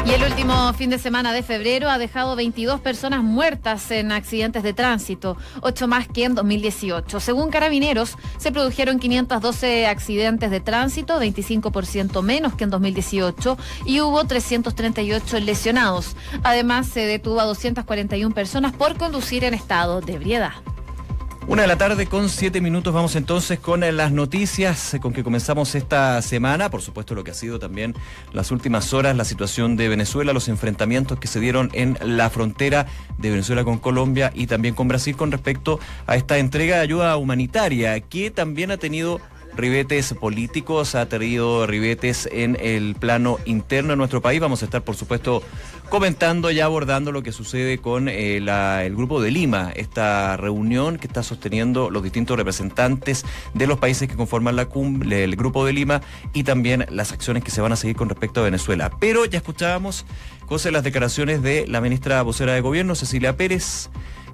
Y 0.08 0.12
el 0.12 0.24
último 0.24 0.72
fin 0.74 0.90
de 0.90 1.00
semana 1.00 1.34
de 1.34 1.44
febrero 1.44 1.90
ha 1.90 1.98
dejado 1.98 2.38
22 2.38 2.80
personas 2.80 3.24
muertas 3.24 3.92
en 3.92 4.14
accidentes 4.14 4.64
de 4.64 4.72
tránsito, 4.72 5.36
8 5.62 5.88
más 5.90 6.08
que 6.08 6.24
en 6.24 6.34
2018. 6.34 7.20
Según 7.20 7.50
Carabineros, 7.50 8.16
se 8.38 8.54
produjeron 8.54 9.00
512 9.00 9.86
accidentes 9.86 10.50
de 10.50 10.62
tránsito, 10.62 11.20
25% 11.20 12.22
menos 12.24 12.56
que 12.56 12.64
en 12.64 12.70
2018, 12.70 13.58
y 13.86 14.00
hubo 14.00 14.24
338 14.24 15.42
lesionados. 15.42 16.16
Además, 16.42 16.88
se 16.88 17.02
detuvo 17.02 17.42
a 17.42 17.46
241 17.46 18.34
personas 18.34 18.72
por 18.72 18.98
conducir 18.98 19.44
en 19.44 19.54
estado 19.54 20.00
de 20.00 20.14
ebriedad. 20.14 20.54
Una 21.48 21.62
de 21.62 21.70
la 21.70 21.78
tarde 21.78 22.08
con 22.08 22.28
siete 22.28 22.60
minutos 22.60 22.94
vamos 22.94 23.16
entonces 23.16 23.58
con 23.58 23.82
eh, 23.82 23.94
las 23.94 24.12
noticias 24.12 24.94
eh, 24.94 25.00
con 25.00 25.14
que 25.14 25.24
comenzamos 25.24 25.76
esta 25.76 26.22
semana, 26.22 26.70
por 26.70 26.82
supuesto 26.82 27.16
lo 27.16 27.24
que 27.24 27.32
ha 27.32 27.34
sido 27.34 27.58
también 27.58 27.96
las 28.34 28.52
últimas 28.52 28.94
horas, 28.94 29.16
la 29.16 29.24
situación 29.24 29.78
de 29.78 29.88
Venezuela, 29.88 30.34
los 30.34 30.50
enfrentamientos 30.50 31.20
que 31.20 31.28
se 31.28 31.40
dieron 31.40 31.70
en 31.72 31.98
la 32.02 32.30
frontera 32.30 32.88
de 33.18 33.30
Venezuela 33.30 33.64
con 33.64 33.78
Colombia 33.78 34.34
y 34.36 34.48
también 34.48 34.76
con 34.76 34.90
Brasil 34.90 35.16
con 35.16 35.32
respecto 35.32 35.80
a 36.06 36.18
esta 36.18 36.38
entrega 36.38 36.76
de 36.76 36.82
ayuda 36.82 37.16
humanitaria 37.16 37.98
que 38.02 38.30
también 38.30 38.70
ha 38.70 38.78
tenido 38.78 39.22
ribetes 39.58 40.14
políticos, 40.14 40.96
ha 40.96 41.10
tenido 41.10 41.68
ribetes 41.68 42.30
en 42.32 42.58
el 42.62 42.96
plano 42.96 43.40
interno 43.46 43.92
de 43.92 43.98
nuestro 43.98 44.22
país. 44.22 44.40
Vamos 44.40 44.62
a 44.62 44.66
estar, 44.66 44.84
por 44.84 44.96
supuesto, 44.96 45.44
comentando 45.90 46.52
y 46.52 46.60
abordando 46.60 47.12
lo 47.12 47.24
que 47.24 47.32
sucede 47.32 47.80
con 47.80 48.08
eh, 48.08 48.38
el 48.38 48.96
Grupo 48.96 49.22
de 49.22 49.32
Lima, 49.32 49.72
esta 49.76 50.38
reunión 50.38 50.98
que 50.98 51.08
está 51.08 51.24
sosteniendo 51.24 51.90
los 51.90 52.04
distintos 52.04 52.38
representantes 52.38 53.26
de 53.54 53.68
los 53.68 53.80
países 53.80 54.08
que 54.08 54.16
conforman 54.16 54.56
la 54.56 54.66
cumbre, 54.66 55.24
el 55.24 55.36
Grupo 55.36 55.66
de 55.66 55.74
Lima 55.74 56.02
y 56.34 56.44
también 56.44 56.86
las 56.90 57.12
acciones 57.12 57.44
que 57.44 57.52
se 57.52 57.62
van 57.62 57.72
a 57.72 57.76
seguir 57.76 57.96
con 57.96 58.10
respecto 58.10 58.42
a 58.42 58.44
Venezuela. 58.44 58.92
Pero 59.00 59.26
ya 59.26 59.38
escuchábamos 59.38 60.06
de 60.64 60.72
las 60.72 60.84
declaraciones 60.84 61.44
de 61.44 61.68
la 61.68 61.82
ministra 61.82 62.22
vocera 62.22 62.54
de 62.54 62.62
Gobierno, 62.62 62.96
Cecilia 62.96 63.36
Pérez 63.36 63.90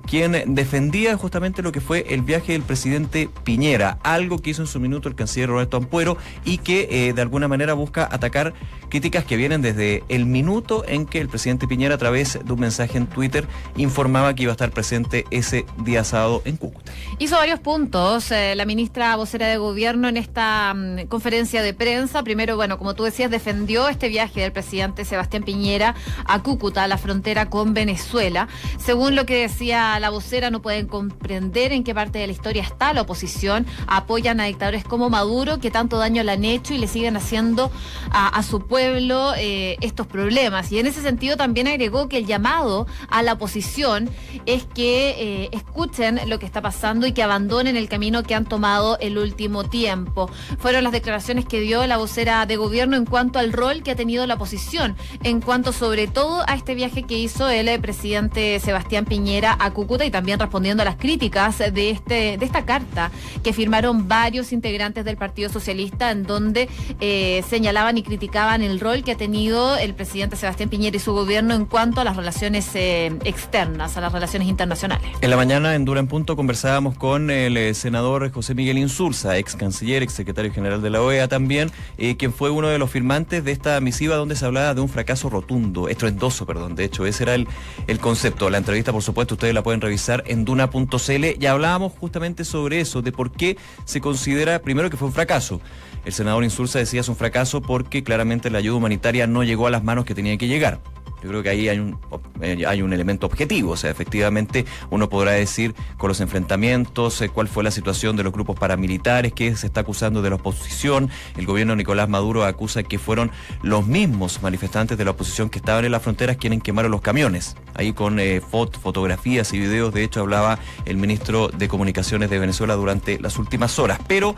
quien 0.08 0.56
defendía 0.56 1.18
justamente 1.18 1.62
lo 1.62 1.72
que 1.72 1.82
fue 1.82 2.06
el 2.10 2.22
viaje 2.22 2.54
del 2.54 2.62
presidente 2.62 3.30
Piñera, 3.44 4.00
algo 4.04 4.38
que 4.40 4.52
hizo 4.52 4.62
en 4.62 4.68
su 4.68 4.80
minuto 4.80 5.10
el 5.10 5.16
canciller 5.16 5.50
Roberto 5.50 5.78
Ampuero 5.78 6.18
y 6.46 6.58
que 6.58 6.88
eh, 6.92 7.14
de 7.14 7.22
alguna 7.22 7.48
manera 7.48 7.74
busca 7.74 8.08
atacar 8.12 8.54
críticas 8.90 9.26
que 9.26 9.38
vienen 9.38 9.62
desde 9.62 10.04
el 10.10 10.26
minuto 10.26 10.84
en 10.88 11.06
que 11.06 11.20
el 11.20 11.28
presidente 11.28 11.68
Piñera 11.68 11.96
a 11.96 11.98
través 11.98 12.40
de 12.44 12.54
un 12.54 12.60
mensaje 12.60 12.98
en 12.98 13.08
Twitter 13.08 13.48
informaba 13.76 14.34
que 14.36 14.44
iba 14.44 14.52
a 14.52 14.54
estar 14.54 14.72
presente 14.72 15.26
ese 15.32 15.66
día 15.84 16.04
sábado 16.04 16.42
en 16.46 16.58
Cúcuta. 16.58 16.92
Hizo 17.18 17.36
varios 17.38 17.60
puntos 17.60 18.32
eh, 18.32 18.54
la 18.56 18.66
ministra 18.66 19.16
vocera 19.16 19.48
de 19.48 19.58
gobierno 19.58 20.08
en 20.08 20.18
esta 20.18 20.74
mm, 20.76 21.08
conferencia 21.08 21.62
de 21.62 21.74
prensa. 21.74 22.24
Primero, 22.24 22.56
bueno, 22.56 22.78
como 22.78 22.94
tú 22.94 23.04
decías, 23.04 23.32
defendió 23.32 23.88
este 23.88 24.10
viaje 24.10 24.42
del 24.42 24.52
presidente 24.52 25.06
Sebastián 25.06 25.44
Piñera 25.44 25.96
a 26.26 26.44
Cúcuta, 26.44 26.84
a 26.84 26.88
la 26.88 26.98
frontera 26.98 27.50
con 27.50 27.74
Venezuela. 27.74 28.48
Según 28.78 29.16
lo 29.16 29.26
que 29.26 29.42
decía 29.42 29.93
la 30.00 30.10
vocera 30.10 30.50
no 30.50 30.62
pueden 30.62 30.88
comprender 30.88 31.72
en 31.72 31.84
qué 31.84 31.94
parte 31.94 32.20
de 32.20 32.28
la 32.28 32.34
historia 32.34 32.64
está 32.64 32.94
la 32.94 33.02
oposición. 33.02 33.66
Apoyan 33.88 34.40
a 34.40 34.46
dictadores 34.46 34.84
como 34.84 35.10
Maduro 35.10 35.60
que 35.60 35.72
tanto 35.72 35.98
daño 35.98 36.24
le 36.24 36.32
han 36.32 36.46
hecho 36.46 36.74
y 36.74 36.78
le 36.78 36.88
siguen 36.88 37.16
haciendo 37.16 37.72
a, 38.12 38.42
su 38.44 38.62
pueblo 38.62 39.34
eh, 39.38 39.78
estos 39.82 40.08
problemas. 40.08 40.72
Y 40.72 40.80
en 40.80 40.88
ese 40.88 41.02
sentido 41.02 41.38
también 41.38 41.68
agregó 41.68 42.10
que 42.10 42.18
el 42.18 42.26
llamado 42.26 42.88
a 43.10 43.24
la 43.24 43.34
oposición 43.34 44.10
es 44.46 44.66
que 44.66 45.16
eh, 45.18 45.50
escuchen 45.52 46.20
lo 46.28 46.40
que 46.40 46.46
está 46.46 46.62
pasando 46.62 47.08
y 47.08 47.14
que 47.14 47.24
abandonen 47.24 47.78
el 47.78 47.88
camino 47.88 48.24
que 48.24 48.36
han 48.36 48.46
tomado 48.46 48.98
el 49.00 49.18
último 49.18 49.64
tiempo. 49.64 50.30
Fueron 50.60 50.84
las 50.84 50.94
declaraciones 50.94 51.46
que 51.46 51.62
dio 51.62 51.86
la 51.88 51.98
vocera 51.98 52.46
de 52.46 52.58
gobierno 52.58 52.98
en 52.98 53.06
cuanto 53.06 53.40
al 53.40 53.54
rol 53.54 53.84
que 53.84 53.92
ha 53.92 53.96
tenido 53.96 54.26
la 54.26 54.36
oposición, 54.36 54.96
en 55.24 55.42
cuanto 55.42 55.72
sobre 55.72 56.08
todo 56.08 56.44
a 56.48 56.56
este 56.56 56.76
viaje 56.76 57.04
que 57.04 57.18
hizo 57.18 57.50
el 57.50 57.80
presidente 57.80 58.60
Sebastián 58.60 59.06
Piñera 59.06 59.56
a 59.60 59.72
Cuba 59.72 59.83
Y 59.84 60.12
también 60.12 60.40
respondiendo 60.40 60.82
a 60.82 60.86
las 60.86 60.96
críticas 60.96 61.60
de, 61.60 61.90
este, 61.90 62.38
de 62.38 62.46
esta 62.46 62.66
carta 62.66 63.12
que 63.44 63.54
firmaron 63.54 64.08
varios 64.08 64.52
integrantes 64.52 65.06
del 65.06 65.18
Partido 65.18 65.50
Socialista 65.50 66.12
en 66.12 66.24
donde 66.24 66.70
eh, 67.00 67.44
señalaban 67.50 67.98
y 67.98 68.04
criticaban 68.04 68.62
el 68.62 68.80
rol 68.80 69.04
que 69.04 69.12
ha 69.12 69.18
tenido 69.18 69.78
el 69.78 69.94
presidente 69.94 70.36
Sebastián 70.36 70.70
Piñera 70.70 70.96
y 70.96 71.00
su 71.00 71.14
gobierno 71.14 71.54
en 71.54 71.66
cuanto 71.66 72.02
a 72.02 72.04
las 72.04 72.16
relaciones 72.16 72.70
eh, 72.76 73.12
externas, 73.26 73.98
a 73.98 74.02
las 74.02 74.12
relaciones 74.12 74.48
internacionales. 74.48 75.08
En 75.22 75.30
la 75.30 75.36
mañana 75.36 75.76
en 75.76 75.86
Dura 75.86 76.00
en 76.00 76.08
Punto 76.08 76.36
conversábamos 76.36 76.98
con 76.98 77.30
el 77.30 77.58
eh, 77.58 77.74
senador 77.74 78.32
José 78.32 78.56
Miguel 78.56 78.78
Insulza, 78.78 79.38
ex 79.38 79.56
canciller, 79.56 80.02
ex 80.02 80.14
secretario 80.14 80.52
general 80.52 80.82
de 80.82 80.90
la 80.90 81.02
OEA 81.02 81.28
también, 81.28 81.72
quien 82.18 82.34
fue 82.34 82.50
uno 82.50 82.68
de 82.68 82.78
los 82.78 82.90
firmantes 82.90 83.44
de 83.44 83.52
esta 83.52 83.80
misiva 83.80 84.16
donde 84.16 84.36
se 84.36 84.46
hablaba 84.46 84.74
de 84.74 84.82
un 84.82 84.90
fracaso 84.90 85.30
rotundo, 85.30 85.88
estruendoso, 85.88 86.46
perdón. 86.46 86.76
De 86.76 86.86
hecho, 86.86 87.06
ese 87.06 87.24
era 87.24 87.36
el, 87.36 87.48
el 87.88 88.00
concepto. 88.00 88.50
La 88.50 88.58
entrevista, 88.58 88.92
por 88.92 89.04
supuesto, 89.04 89.36
ustedes 89.36 89.54
la 89.54 89.64
pueden 89.64 89.73
revisar 89.82 90.24
en 90.28 90.46
duna.cl 90.46 91.26
y 91.40 91.46
hablábamos 91.46 91.94
justamente 91.94 92.46
sobre 92.46 92.80
eso, 92.80 93.02
de 93.02 93.12
por 93.12 93.32
qué 93.32 93.58
se 93.86 94.02
considera 94.02 94.60
primero 94.60 94.90
que 94.90 94.98
fue 94.98 95.08
un 95.08 95.14
fracaso. 95.14 95.62
El 96.06 96.14
senador 96.14 96.44
Insulza 96.44 96.80
decía 96.80 97.02
es 97.02 97.10
un 97.10 97.16
fracaso 97.16 97.62
porque 97.62 98.04
claramente 98.04 98.50
la 98.50 98.58
ayuda 98.58 98.78
humanitaria 98.78 99.28
no 99.28 99.44
llegó 99.44 99.68
a 99.68 99.72
las 99.72 99.84
manos 99.84 100.06
que 100.06 100.16
tenía 100.16 100.38
que 100.38 100.48
llegar. 100.48 100.80
Yo 101.24 101.30
creo 101.30 101.42
que 101.42 101.50
ahí 101.50 101.70
hay 101.70 101.80
un, 101.80 101.98
eh, 102.42 102.66
hay 102.68 102.82
un 102.82 102.92
elemento 102.92 103.28
objetivo, 103.28 103.72
o 103.72 103.78
sea, 103.78 103.90
efectivamente 103.90 104.66
uno 104.90 105.08
podrá 105.08 105.32
decir 105.32 105.74
con 105.98 106.10
los 106.10 106.20
enfrentamientos 106.20 107.22
eh, 107.22 107.30
cuál 107.30 107.48
fue 107.48 107.64
la 107.64 107.72
situación 107.72 108.18
de 108.18 108.24
los 108.24 108.34
grupos 108.34 108.60
paramilitares, 108.60 109.32
que 109.32 109.56
se 109.56 109.68
está 109.68 109.82
acusando 109.82 110.22
de 110.22 110.30
la 110.30 110.36
oposición, 110.36 111.10
el 111.38 111.46
gobierno 111.46 111.72
de 111.72 111.78
Nicolás 111.78 112.10
Maduro 112.10 112.44
acusa 112.44 112.84
que 112.84 113.00
fueron 113.00 113.32
los 113.62 113.88
mismos 113.88 114.42
manifestantes 114.42 114.98
de 114.98 115.06
la 115.06 115.12
oposición 115.12 115.50
que 115.50 115.60
estaban 115.60 115.86
en 115.86 115.94
las 115.94 116.02
fronteras 116.02 116.36
quienes 116.36 116.62
quemaron 116.62 116.92
los 116.92 117.00
camiones, 117.00 117.56
ahí 117.74 117.94
con 117.94 118.20
eh, 118.20 118.42
fotografías 118.42 119.54
y 119.54 119.60
videos, 119.60 119.94
de 119.94 120.04
hecho 120.04 120.20
hablaba 120.20 120.60
el 120.84 120.98
ministro 120.98 121.48
de 121.48 121.70
Comunicaciones 121.70 122.30
de 122.30 122.38
Venezuela 122.38 122.76
durante 122.76 123.18
las 123.22 123.40
últimas 123.40 123.80
horas, 123.80 124.00
pero 124.08 124.36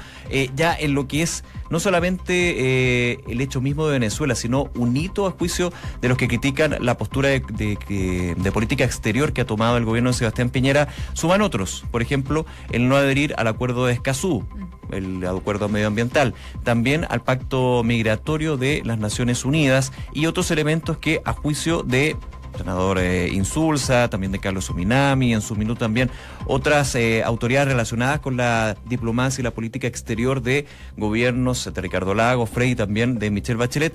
ya 0.55 0.75
en 0.75 0.93
lo 0.93 1.07
que 1.07 1.23
es 1.23 1.43
no 1.69 1.79
solamente 1.79 3.13
el 3.31 3.41
hecho 3.41 3.59
mismo 3.59 3.87
de 3.87 3.93
Venezuela, 3.93 4.35
sino 4.35 4.69
un 4.75 4.95
hito 4.95 5.25
a 5.25 5.31
juicio 5.31 5.73
de 6.01 6.09
los 6.09 6.17
que 6.17 6.27
critican 6.27 6.74
la 6.79 6.97
postura 6.97 7.29
de, 7.29 8.51
política 8.53 8.83
exterior 8.83 9.33
que 9.33 9.41
ha 9.41 9.45
tomado 9.45 9.77
el 9.77 9.85
gobierno 9.85 10.11
de 10.11 10.17
Sebastián 10.17 10.49
Piñera, 10.49 10.87
suman 11.13 11.41
otros. 11.41 11.85
Por 11.91 12.01
ejemplo, 12.01 12.45
el 12.71 12.87
no 12.87 12.95
adherir 12.95 13.33
al 13.37 13.47
acuerdo 13.47 13.85
de 13.85 13.93
Escazú, 13.93 14.45
el 14.91 15.25
acuerdo 15.25 15.69
medioambiental, 15.69 16.33
también 16.63 17.05
al 17.09 17.21
pacto 17.21 17.83
migratorio 17.83 18.57
de 18.57 18.81
las 18.85 18.99
Naciones 18.99 19.45
Unidas 19.45 19.91
y 20.13 20.25
otros 20.25 20.51
elementos 20.51 20.97
que, 20.97 21.21
a 21.25 21.33
juicio 21.33 21.83
de 21.83 22.15
senador 22.57 22.99
eh, 22.99 23.29
Insulza, 23.31 24.09
también 24.09 24.31
de 24.31 24.39
Carlos 24.39 24.69
Ominami, 24.69 25.33
en 25.33 25.41
su 25.41 25.55
minuto 25.55 25.79
también 25.79 26.09
otras 26.45 26.95
eh, 26.95 27.23
autoridades 27.23 27.67
relacionadas 27.67 28.19
con 28.19 28.37
la 28.37 28.77
diplomacia 28.85 29.41
y 29.41 29.43
la 29.43 29.51
política 29.51 29.87
exterior 29.87 30.41
de 30.41 30.65
gobiernos 30.97 31.69
de 31.73 31.81
Ricardo 31.81 32.13
Lago, 32.13 32.45
Frey 32.45 32.75
también 32.75 33.19
de 33.19 33.29
Michelle 33.29 33.57
Bachelet, 33.57 33.93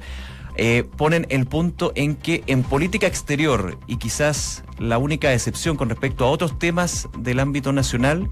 eh, 0.63 0.85
ponen 0.85 1.27
el 1.31 1.47
punto 1.47 1.91
en 1.95 2.15
que 2.17 2.45
en 2.47 2.63
política 2.63 3.07
exterior 3.07 3.79
y 3.87 3.97
quizás 3.97 4.63
la 4.79 4.99
única 4.99 5.33
excepción 5.33 5.79
con 5.79 5.89
respecto 5.89 6.27
a 6.27 6.31
otros 6.31 6.59
temas 6.59 7.09
del 7.17 7.41
ámbito 7.41 7.73
nacional, 7.73 8.29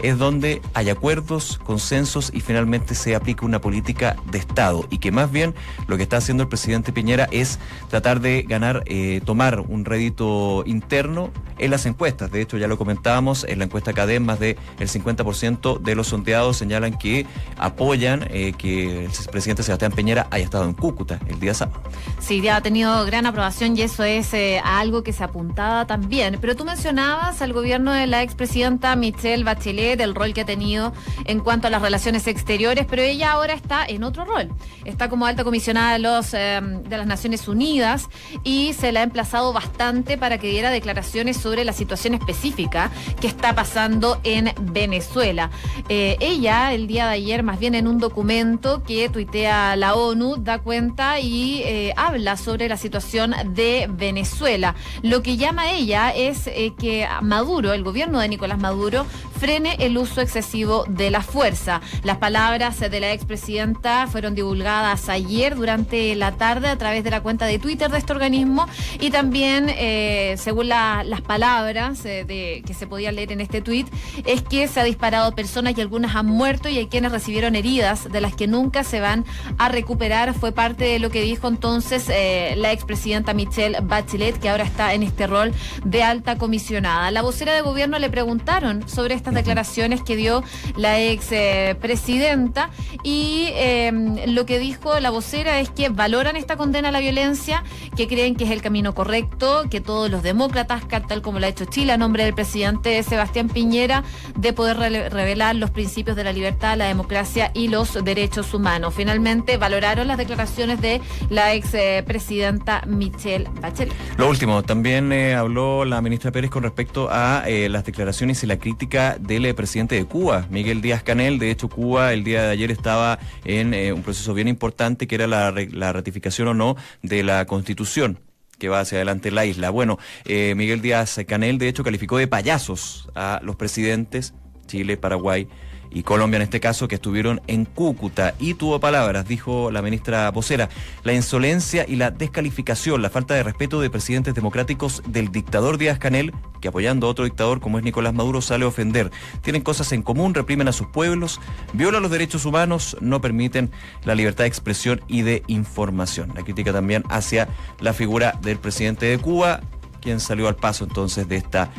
es 0.00 0.16
donde 0.16 0.62
hay 0.74 0.90
acuerdos, 0.90 1.58
consensos 1.64 2.30
y 2.32 2.40
finalmente 2.40 2.94
se 2.94 3.16
aplica 3.16 3.44
una 3.44 3.60
política 3.60 4.14
de 4.30 4.38
Estado. 4.38 4.86
Y 4.88 4.98
que 4.98 5.10
más 5.10 5.32
bien 5.32 5.52
lo 5.88 5.96
que 5.96 6.04
está 6.04 6.18
haciendo 6.18 6.44
el 6.44 6.48
presidente 6.48 6.92
Piñera 6.92 7.28
es 7.32 7.58
tratar 7.88 8.20
de 8.20 8.42
ganar, 8.42 8.84
eh, 8.86 9.20
tomar 9.24 9.58
un 9.58 9.84
rédito 9.84 10.62
interno 10.66 11.32
en 11.58 11.70
las 11.70 11.86
encuestas. 11.86 12.30
De 12.30 12.40
hecho, 12.40 12.58
ya 12.58 12.68
lo 12.68 12.78
comentábamos, 12.78 13.44
en 13.44 13.58
la 13.58 13.64
encuesta 13.64 13.92
CADEM 13.92 14.24
más 14.24 14.40
del 14.40 14.56
50% 14.78 15.80
de 15.80 15.94
los 15.94 16.08
sondeados 16.08 16.56
señalan 16.56 16.96
que 16.98 17.26
apoyan 17.58 18.26
eh, 18.30 18.52
que 18.56 19.04
el 19.04 19.10
presidente 19.30 19.62
Sebastián 19.62 19.92
Piñera 19.92 20.26
haya 20.30 20.44
estado 20.44 20.64
en 20.64 20.74
Cúcuta 20.74 21.20
el 21.26 21.40
día 21.40 21.54
sábado. 21.54 21.80
Sí, 22.18 22.40
ya 22.40 22.56
ha 22.56 22.60
tenido 22.60 23.04
gran 23.04 23.26
aprobación 23.26 23.76
y 23.76 23.82
eso 23.82 24.04
es 24.04 24.32
eh, 24.34 24.60
algo 24.64 25.02
que 25.02 25.12
se 25.12 25.24
apuntaba 25.24 25.86
también. 25.86 26.38
Pero 26.40 26.56
tú 26.56 26.64
mencionabas 26.64 27.42
al 27.42 27.52
gobierno 27.52 27.92
de 27.92 28.06
la 28.06 28.22
expresidenta 28.22 28.96
Michelle 28.96 29.44
Bachelet 29.44 29.98
del 29.98 30.14
rol 30.14 30.34
que 30.34 30.42
ha 30.42 30.46
tenido 30.46 30.92
en 31.24 31.40
cuanto 31.40 31.66
a 31.66 31.70
las 31.70 31.82
relaciones 31.82 32.26
exteriores, 32.26 32.86
pero 32.88 33.02
ella 33.02 33.32
ahora 33.32 33.54
está 33.54 33.84
en 33.86 34.04
otro 34.04 34.24
rol. 34.24 34.50
Está 34.84 35.08
como 35.08 35.26
alta 35.26 35.44
comisionada 35.44 35.92
de, 35.94 35.98
los, 35.98 36.34
eh, 36.34 36.60
de 36.62 36.96
las 36.96 37.06
Naciones 37.06 37.48
Unidas 37.48 38.08
y 38.42 38.72
se 38.74 38.92
la 38.92 39.00
ha 39.00 39.02
emplazado 39.02 39.52
bastante 39.52 40.18
para 40.18 40.38
que 40.38 40.48
diera 40.48 40.70
declaraciones 40.70 41.43
sobre 41.44 41.62
la 41.66 41.74
situación 41.74 42.14
específica 42.14 42.90
que 43.20 43.26
está 43.26 43.54
pasando 43.54 44.18
en 44.24 44.50
Venezuela. 44.72 45.50
Eh, 45.90 46.16
ella, 46.20 46.72
el 46.72 46.86
día 46.86 47.04
de 47.08 47.12
ayer, 47.12 47.42
más 47.42 47.58
bien 47.58 47.74
en 47.74 47.86
un 47.86 47.98
documento 47.98 48.82
que 48.82 49.10
tuitea 49.10 49.76
la 49.76 49.94
ONU, 49.94 50.36
da 50.38 50.60
cuenta 50.60 51.20
y 51.20 51.60
eh, 51.64 51.92
habla 51.98 52.38
sobre 52.38 52.66
la 52.66 52.78
situación 52.78 53.34
de 53.50 53.90
Venezuela. 53.90 54.74
Lo 55.02 55.22
que 55.22 55.36
llama 55.36 55.70
ella 55.70 56.14
es 56.14 56.48
que 56.78 57.06
Maduro, 57.20 57.74
el 57.74 57.84
gobierno 57.84 58.20
de 58.20 58.28
Nicolás 58.28 58.58
Maduro, 58.58 59.04
frene 59.44 59.76
el 59.80 59.98
uso 59.98 60.22
excesivo 60.22 60.86
de 60.88 61.10
la 61.10 61.20
fuerza. 61.20 61.82
Las 62.02 62.16
palabras 62.16 62.80
de 62.80 62.98
la 62.98 63.12
expresidenta 63.12 64.06
fueron 64.06 64.34
divulgadas 64.34 65.10
ayer 65.10 65.54
durante 65.54 66.14
la 66.14 66.32
tarde 66.32 66.68
a 66.68 66.78
través 66.78 67.04
de 67.04 67.10
la 67.10 67.20
cuenta 67.20 67.44
de 67.44 67.58
Twitter 67.58 67.90
de 67.90 67.98
este 67.98 68.14
organismo 68.14 68.66
y 69.00 69.10
también, 69.10 69.66
eh, 69.68 70.36
según 70.38 70.68
las 70.68 71.20
palabras 71.26 72.00
eh, 72.06 72.62
que 72.64 72.72
se 72.72 72.86
podía 72.86 73.12
leer 73.12 73.32
en 73.32 73.42
este 73.42 73.60
tuit, 73.60 73.86
es 74.24 74.40
que 74.40 74.66
se 74.66 74.80
ha 74.80 74.84
disparado 74.84 75.34
personas 75.34 75.76
y 75.76 75.82
algunas 75.82 76.16
han 76.16 76.24
muerto 76.24 76.70
y 76.70 76.78
hay 76.78 76.86
quienes 76.86 77.12
recibieron 77.12 77.54
heridas 77.54 78.10
de 78.10 78.22
las 78.22 78.34
que 78.34 78.46
nunca 78.46 78.82
se 78.82 79.00
van 79.00 79.26
a 79.58 79.68
recuperar. 79.68 80.32
Fue 80.32 80.52
parte 80.52 80.84
de 80.84 80.98
lo 80.98 81.10
que 81.10 81.20
dijo 81.20 81.48
entonces 81.48 82.08
eh, 82.08 82.54
la 82.56 82.72
expresidenta 82.72 83.34
Michelle 83.34 83.76
Bachelet, 83.82 84.40
que 84.40 84.48
ahora 84.48 84.64
está 84.64 84.94
en 84.94 85.02
este 85.02 85.26
rol 85.26 85.52
de 85.84 86.02
alta 86.02 86.38
comisionada. 86.38 87.10
La 87.10 87.20
vocera 87.20 87.52
de 87.52 87.60
gobierno 87.60 87.98
le 87.98 88.08
preguntaron 88.08 88.88
sobre 88.88 89.12
estas 89.12 89.33
declaraciones 89.34 90.02
que 90.02 90.16
dio 90.16 90.42
la 90.76 91.00
ex 91.00 91.32
eh, 91.32 91.76
presidenta 91.80 92.70
y 93.02 93.48
em, 93.54 94.16
lo 94.34 94.46
que 94.46 94.58
dijo 94.58 94.98
la 95.00 95.10
vocera 95.10 95.60
es 95.60 95.70
que 95.70 95.88
valoran 95.88 96.36
esta 96.36 96.56
condena 96.56 96.88
a 96.88 96.92
la 96.92 97.00
violencia, 97.00 97.64
que 97.96 98.06
creen 98.06 98.34
que 98.36 98.44
es 98.44 98.50
el 98.50 98.62
camino 98.62 98.94
correcto, 98.94 99.64
que 99.70 99.80
todos 99.80 100.10
los 100.10 100.22
demócratas, 100.22 100.82
tal 101.08 101.22
como 101.22 101.38
lo 101.38 101.46
ha 101.46 101.48
hecho 101.48 101.64
Chile 101.64 101.92
a 101.92 101.96
nombre 101.96 102.24
del 102.24 102.34
presidente 102.34 103.02
Sebastián 103.02 103.48
Piñera, 103.48 104.04
de 104.36 104.52
poder 104.52 104.76
revelar 104.78 105.56
los 105.56 105.70
principios 105.70 106.16
de 106.16 106.24
la 106.24 106.32
libertad, 106.32 106.76
la 106.76 106.86
democracia 106.86 107.50
y 107.54 107.68
los 107.68 108.02
derechos 108.04 108.54
humanos. 108.54 108.94
Finalmente 108.94 109.56
valoraron 109.56 110.06
las 110.06 110.18
declaraciones 110.18 110.80
de 110.80 111.00
la 111.30 111.54
ex 111.54 111.74
eh, 111.74 112.02
presidenta 112.06 112.82
Michelle 112.86 113.48
Bachelet. 113.60 113.94
Lo 114.16 114.28
último, 114.28 114.62
también 114.62 115.12
eh, 115.12 115.34
habló 115.34 115.84
la 115.84 116.00
ministra 116.00 116.32
Pérez 116.32 116.50
con 116.50 116.62
respecto 116.62 117.08
a 117.10 117.44
las 117.46 117.84
declaraciones 117.84 118.42
y 118.42 118.46
la 118.46 118.58
crítica 118.58 119.16
del 119.26 119.54
presidente 119.54 119.94
de 119.94 120.04
Cuba, 120.04 120.46
Miguel 120.50 120.80
Díaz 120.80 121.02
Canel. 121.02 121.38
De 121.38 121.50
hecho, 121.50 121.68
Cuba 121.68 122.12
el 122.12 122.24
día 122.24 122.42
de 122.42 122.50
ayer 122.50 122.70
estaba 122.70 123.18
en 123.44 123.74
eh, 123.74 123.92
un 123.92 124.02
proceso 124.02 124.34
bien 124.34 124.48
importante 124.48 125.06
que 125.06 125.14
era 125.14 125.26
la, 125.26 125.50
ratificación 125.92 126.48
o 126.48 126.54
no 126.54 126.76
de 127.02 127.22
la 127.22 127.46
constitución 127.46 128.18
que 128.58 128.68
va 128.68 128.80
hacia 128.80 128.98
adelante 128.98 129.30
la 129.30 129.46
isla. 129.46 129.70
Bueno, 129.70 129.98
eh, 130.26 130.54
Miguel 130.56 130.80
Díaz 130.80 131.18
Canel 131.26 131.58
de 131.58 131.68
hecho 131.68 131.82
calificó 131.82 132.18
de 132.18 132.28
payasos 132.28 133.08
a 133.14 133.40
los 133.42 133.56
presidentes 133.56 134.34
Chile, 134.66 134.96
Paraguay, 134.96 135.48
y 135.94 136.02
Colombia 136.02 136.36
en 136.36 136.42
este 136.42 136.60
caso, 136.60 136.88
que 136.88 136.96
estuvieron 136.96 137.40
en 137.46 137.64
Cúcuta. 137.64 138.34
Y 138.38 138.54
tuvo 138.54 138.80
palabras, 138.80 139.26
dijo 139.26 139.70
la 139.70 139.80
ministra 139.80 140.30
vocera, 140.32 140.68
la 141.04 141.14
insolencia 141.14 141.86
y 141.88 141.96
la 141.96 142.10
descalificación, 142.10 143.00
la 143.00 143.08
falta 143.08 143.34
de 143.34 143.44
respeto 143.44 143.80
de 143.80 143.88
presidentes 143.88 144.34
democráticos 144.34 145.02
del 145.06 145.30
dictador 145.30 145.78
Díaz 145.78 145.98
Canel, 145.98 146.34
que 146.60 146.68
apoyando 146.68 147.06
a 147.06 147.10
otro 147.10 147.24
dictador 147.24 147.60
como 147.60 147.78
es 147.78 147.84
Nicolás 147.84 148.12
Maduro 148.12 148.42
sale 148.42 148.64
a 148.64 148.68
ofender. 148.68 149.10
Tienen 149.42 149.62
cosas 149.62 149.92
en 149.92 150.02
común, 150.02 150.34
reprimen 150.34 150.66
a 150.66 150.72
sus 150.72 150.88
pueblos, 150.88 151.40
violan 151.72 152.02
los 152.02 152.10
derechos 152.10 152.44
humanos, 152.44 152.96
no 153.00 153.20
permiten 153.20 153.70
la 154.04 154.16
libertad 154.16 154.44
de 154.44 154.48
expresión 154.48 155.00
y 155.06 155.22
de 155.22 155.44
información. 155.46 156.32
La 156.34 156.42
crítica 156.42 156.72
también 156.72 157.04
hacia 157.08 157.48
la 157.80 157.92
figura 157.92 158.36
del 158.42 158.58
presidente 158.58 159.06
de 159.06 159.18
Cuba, 159.18 159.60
quien 160.00 160.18
salió 160.18 160.48
al 160.48 160.56
paso 160.56 160.84
entonces 160.84 161.28
de 161.28 161.36
esta 161.36 161.70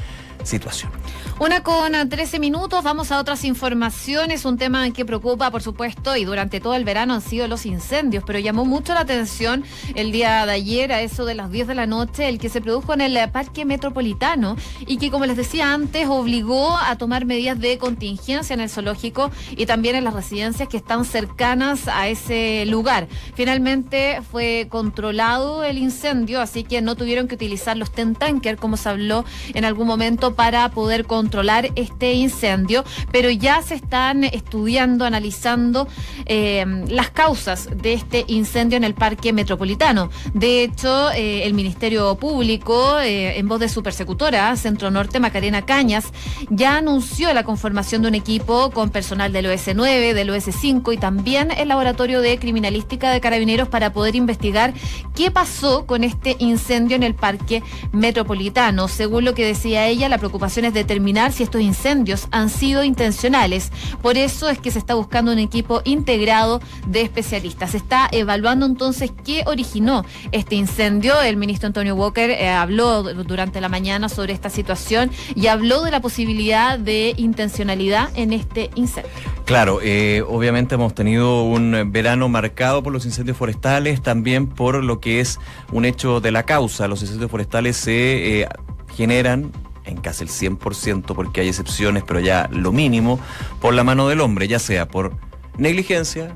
situación. 0.45 0.91
Una 1.37 1.63
con 1.63 2.07
13 2.07 2.39
minutos, 2.39 2.83
vamos 2.83 3.11
a 3.11 3.19
otras 3.19 3.43
informaciones, 3.43 4.45
un 4.45 4.57
tema 4.57 4.89
que 4.91 5.03
preocupa, 5.03 5.51
por 5.51 5.61
supuesto, 5.61 6.15
y 6.15 6.23
durante 6.23 6.61
todo 6.61 6.75
el 6.75 6.85
verano 6.85 7.13
han 7.13 7.21
sido 7.21 7.47
los 7.47 7.65
incendios, 7.65 8.23
pero 8.25 8.39
llamó 8.39 8.63
mucho 8.63 8.93
la 8.93 9.01
atención 9.01 9.65
el 9.95 10.13
día 10.13 10.45
de 10.45 10.53
ayer, 10.53 10.93
a 10.93 11.01
eso 11.01 11.25
de 11.25 11.35
las 11.35 11.51
10 11.51 11.67
de 11.67 11.75
la 11.75 11.87
noche, 11.87 12.29
el 12.29 12.39
que 12.39 12.47
se 12.47 12.61
produjo 12.61 12.93
en 12.93 13.01
el 13.01 13.29
Parque 13.31 13.65
Metropolitano 13.65 14.55
y 14.87 14.97
que, 14.97 15.11
como 15.11 15.25
les 15.25 15.35
decía 15.35 15.73
antes, 15.73 16.07
obligó 16.07 16.77
a 16.77 16.97
tomar 16.97 17.25
medidas 17.25 17.59
de 17.59 17.77
contingencia 17.77 18.53
en 18.53 18.61
el 18.61 18.69
zoológico 18.69 19.31
y 19.51 19.65
también 19.65 19.95
en 19.95 20.03
las 20.03 20.13
residencias 20.13 20.69
que 20.69 20.77
están 20.77 21.03
cercanas 21.03 21.87
a 21.87 22.07
ese 22.07 22.65
lugar. 22.65 23.07
Finalmente 23.33 24.21
fue 24.31 24.67
controlado 24.69 25.63
el 25.63 25.77
incendio, 25.77 26.39
así 26.39 26.63
que 26.63 26.81
no 26.81 26.95
tuvieron 26.95 27.27
que 27.27 27.35
utilizar 27.35 27.75
los 27.75 27.91
ten 27.91 28.15
tanker, 28.15 28.57
como 28.57 28.77
se 28.77 28.89
habló 28.89 29.25
en 29.53 29.65
algún 29.65 29.87
momento 29.87 30.34
para 30.35 30.69
poder 30.69 31.05
controlar 31.05 31.71
este 31.75 32.13
incendio, 32.13 32.83
pero 33.11 33.29
ya 33.29 33.61
se 33.61 33.75
están 33.75 34.23
estudiando, 34.23 35.05
analizando 35.05 35.87
eh, 36.25 36.65
las 36.87 37.09
causas 37.09 37.69
de 37.75 37.93
este 37.93 38.25
incendio 38.27 38.77
en 38.77 38.83
el 38.83 38.93
Parque 38.93 39.33
Metropolitano. 39.33 40.09
De 40.33 40.63
hecho, 40.63 41.11
eh, 41.11 41.43
el 41.43 41.53
Ministerio 41.53 42.15
Público, 42.15 42.99
eh, 42.99 43.37
en 43.37 43.47
voz 43.47 43.59
de 43.59 43.69
su 43.69 43.83
persecutora, 43.83 44.55
Centro 44.55 44.91
Norte, 44.91 45.19
Macarena 45.19 45.63
Cañas, 45.63 46.05
ya 46.49 46.77
anunció 46.77 47.33
la 47.33 47.43
conformación 47.43 48.01
de 48.01 48.07
un 48.09 48.15
equipo 48.15 48.71
con 48.71 48.89
personal 48.89 49.31
del 49.31 49.45
OS9, 49.45 50.13
del 50.13 50.29
OS5 50.29 50.93
y 50.93 50.97
también 50.97 51.51
el 51.51 51.67
Laboratorio 51.67 52.21
de 52.21 52.37
Criminalística 52.37 53.11
de 53.11 53.21
Carabineros 53.21 53.67
para 53.67 53.93
poder 53.93 54.15
investigar 54.15 54.73
qué 55.15 55.31
pasó 55.31 55.85
con 55.85 56.03
este 56.03 56.35
incendio 56.39 56.95
en 56.95 57.03
el 57.03 57.15
Parque 57.15 57.63
Metropolitano. 57.91 58.87
Según 58.87 59.25
lo 59.25 59.33
que 59.33 59.45
decía 59.45 59.87
ella, 59.87 60.09
la 60.09 60.17
preocupación 60.25 60.65
es 60.65 60.73
determinar 60.73 61.31
si 61.31 61.43
estos 61.43 61.61
incendios 61.61 62.27
han 62.31 62.49
sido 62.49 62.83
intencionales. 62.83 63.71
Por 64.01 64.17
eso 64.17 64.49
es 64.49 64.57
que 64.57 64.71
se 64.71 64.79
está 64.79 64.95
buscando 64.95 65.31
un 65.31 65.37
equipo 65.37 65.81
integrado 65.85 66.61
de 66.87 67.01
especialistas. 67.01 67.71
Se 67.71 67.77
está 67.77 68.07
evaluando 68.11 68.65
entonces 68.65 69.11
qué 69.23 69.43
originó 69.45 70.03
este 70.31 70.55
incendio. 70.55 71.21
El 71.21 71.37
ministro 71.37 71.67
Antonio 71.67 71.93
Walker 71.95 72.31
eh, 72.31 72.49
habló 72.49 73.03
durante 73.03 73.61
la 73.61 73.69
mañana 73.69 74.09
sobre 74.09 74.33
esta 74.33 74.49
situación 74.49 75.11
y 75.35 75.45
habló 75.45 75.83
de 75.83 75.91
la 75.91 76.01
posibilidad 76.01 76.79
de 76.79 77.13
intencionalidad 77.17 78.09
en 78.15 78.33
este 78.33 78.71
incendio. 78.73 79.11
Claro, 79.45 79.79
eh, 79.83 80.23
obviamente 80.27 80.73
hemos 80.73 80.95
tenido 80.95 81.43
un 81.43 81.91
verano 81.91 82.29
marcado 82.29 82.81
por 82.81 82.91
los 82.91 83.05
incendios 83.05 83.37
forestales, 83.37 84.01
también 84.01 84.47
por 84.47 84.83
lo 84.83 84.99
que 84.99 85.19
es 85.19 85.39
un 85.71 85.85
hecho 85.85 86.19
de 86.19 86.31
la 86.31 86.43
causa. 86.43 86.87
Los 86.87 87.03
incendios 87.03 87.29
forestales 87.29 87.77
se 87.77 88.41
eh, 88.41 88.47
generan 88.95 89.51
en 89.85 89.97
casi 89.97 90.23
el 90.23 90.29
100%, 90.29 91.13
porque 91.13 91.41
hay 91.41 91.49
excepciones, 91.49 92.03
pero 92.05 92.19
ya 92.19 92.49
lo 92.51 92.71
mínimo, 92.71 93.19
por 93.61 93.73
la 93.73 93.83
mano 93.83 94.07
del 94.07 94.21
hombre, 94.21 94.47
ya 94.47 94.59
sea 94.59 94.87
por 94.87 95.13
negligencia, 95.57 96.35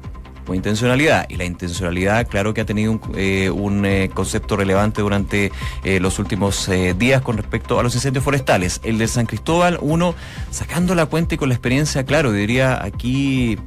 o 0.49 0.55
intencionalidad. 0.55 1.27
Y 1.29 1.35
la 1.35 1.45
intencionalidad, 1.45 2.27
claro 2.27 2.53
que 2.53 2.61
ha 2.61 2.65
tenido 2.65 2.91
un, 2.91 3.01
eh, 3.15 3.49
un 3.49 3.85
eh, 3.85 4.09
concepto 4.13 4.57
relevante 4.57 5.01
durante 5.01 5.51
eh, 5.83 5.99
los 5.99 6.19
últimos 6.19 6.69
días 6.97 7.21
con 7.21 7.37
respecto 7.37 7.79
a 7.79 7.83
los 7.83 7.93
incendios 7.95 8.23
forestales. 8.23 8.81
El 8.83 8.97
de 8.97 9.07
San 9.07 9.25
Cristóbal, 9.25 9.77
uno 9.81 10.15
sacando 10.51 10.95
la 10.95 11.05
cuenta 11.05 11.35
y 11.35 11.37
con 11.37 11.49
la 11.49 11.55
experiencia, 11.55 12.03
claro, 12.03 12.31
diría 12.31 12.83
aquí 12.83 13.57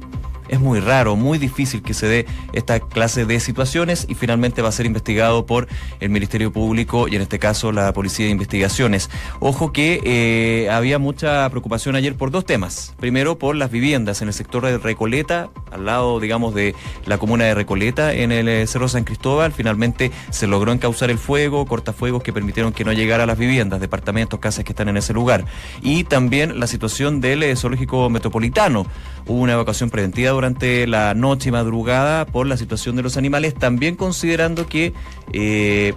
es 0.53 0.59
muy 0.59 0.79
raro, 0.79 1.15
muy 1.15 1.39
difícil 1.39 1.81
que 1.81 1.93
se 1.93 2.07
dé 2.07 2.25
esta 2.53 2.79
clase 2.79 3.25
de 3.25 3.39
situaciones 3.39 4.05
y 4.07 4.13
finalmente 4.13 4.61
va 4.61 4.69
a 4.69 4.71
ser 4.71 4.85
investigado 4.85 5.45
por 5.45 5.67
el 5.99 6.09
Ministerio 6.09 6.51
Público 6.51 7.07
y 7.07 7.15
en 7.15 7.23
este 7.23 7.39
caso 7.39 7.71
la 7.71 7.91
Policía 7.91 8.25
de 8.25 8.31
Investigaciones. 8.31 9.09
Ojo 9.39 9.73
que 9.73 10.01
eh, 10.03 10.69
había 10.69 10.99
mucha 10.99 11.49
preocupación 11.49 11.95
ayer 11.95 12.15
por 12.15 12.29
dos 12.29 12.45
temas. 12.45 12.93
Primero 12.99 13.39
por 13.39 13.55
las 13.55 13.71
viviendas 13.71 14.21
en 14.21 14.27
el 14.27 14.33
sector 14.33 14.63
de 14.65 14.77
Recoleta, 14.77 15.49
al 15.71 15.85
lado, 15.85 16.19
digamos, 16.19 16.53
de 16.53 16.75
la 17.05 17.17
comuna 17.17 17.45
de 17.45 17.55
Recoleta, 17.55 18.13
en 18.13 18.31
el 18.31 18.47
eh, 18.47 18.67
Cerro 18.67 18.87
San 18.87 19.05
Cristóbal. 19.05 19.53
Finalmente 19.53 20.11
se 20.29 20.45
logró 20.45 20.71
encauzar 20.71 21.09
el 21.09 21.17
fuego, 21.17 21.65
cortafuegos 21.65 22.21
que 22.21 22.31
permitieron 22.31 22.73
que 22.73 22.85
no 22.85 22.93
llegara 22.93 23.23
a 23.23 23.25
las 23.25 23.39
viviendas, 23.39 23.81
departamentos, 23.81 24.39
casas 24.39 24.63
que 24.63 24.71
están 24.71 24.89
en 24.89 24.97
ese 24.97 25.13
lugar. 25.13 25.45
Y 25.81 26.03
también 26.03 26.59
la 26.59 26.67
situación 26.67 27.21
del 27.21 27.41
eh, 27.41 27.55
zoológico 27.55 28.09
metropolitano. 28.11 28.85
Hubo 29.25 29.39
una 29.39 29.53
evacuación 29.53 29.89
preventiva 29.89 30.31
durante 30.31 30.42
la 30.87 31.13
noche 31.13 31.49
y 31.49 31.51
madrugada 31.51 32.25
por 32.25 32.47
la 32.47 32.57
situación 32.57 32.95
de 32.95 33.03
los 33.03 33.17
animales, 33.17 33.53
también 33.53 33.95
considerando 33.95 34.67
que... 34.67 34.93
Eh, 35.31 35.93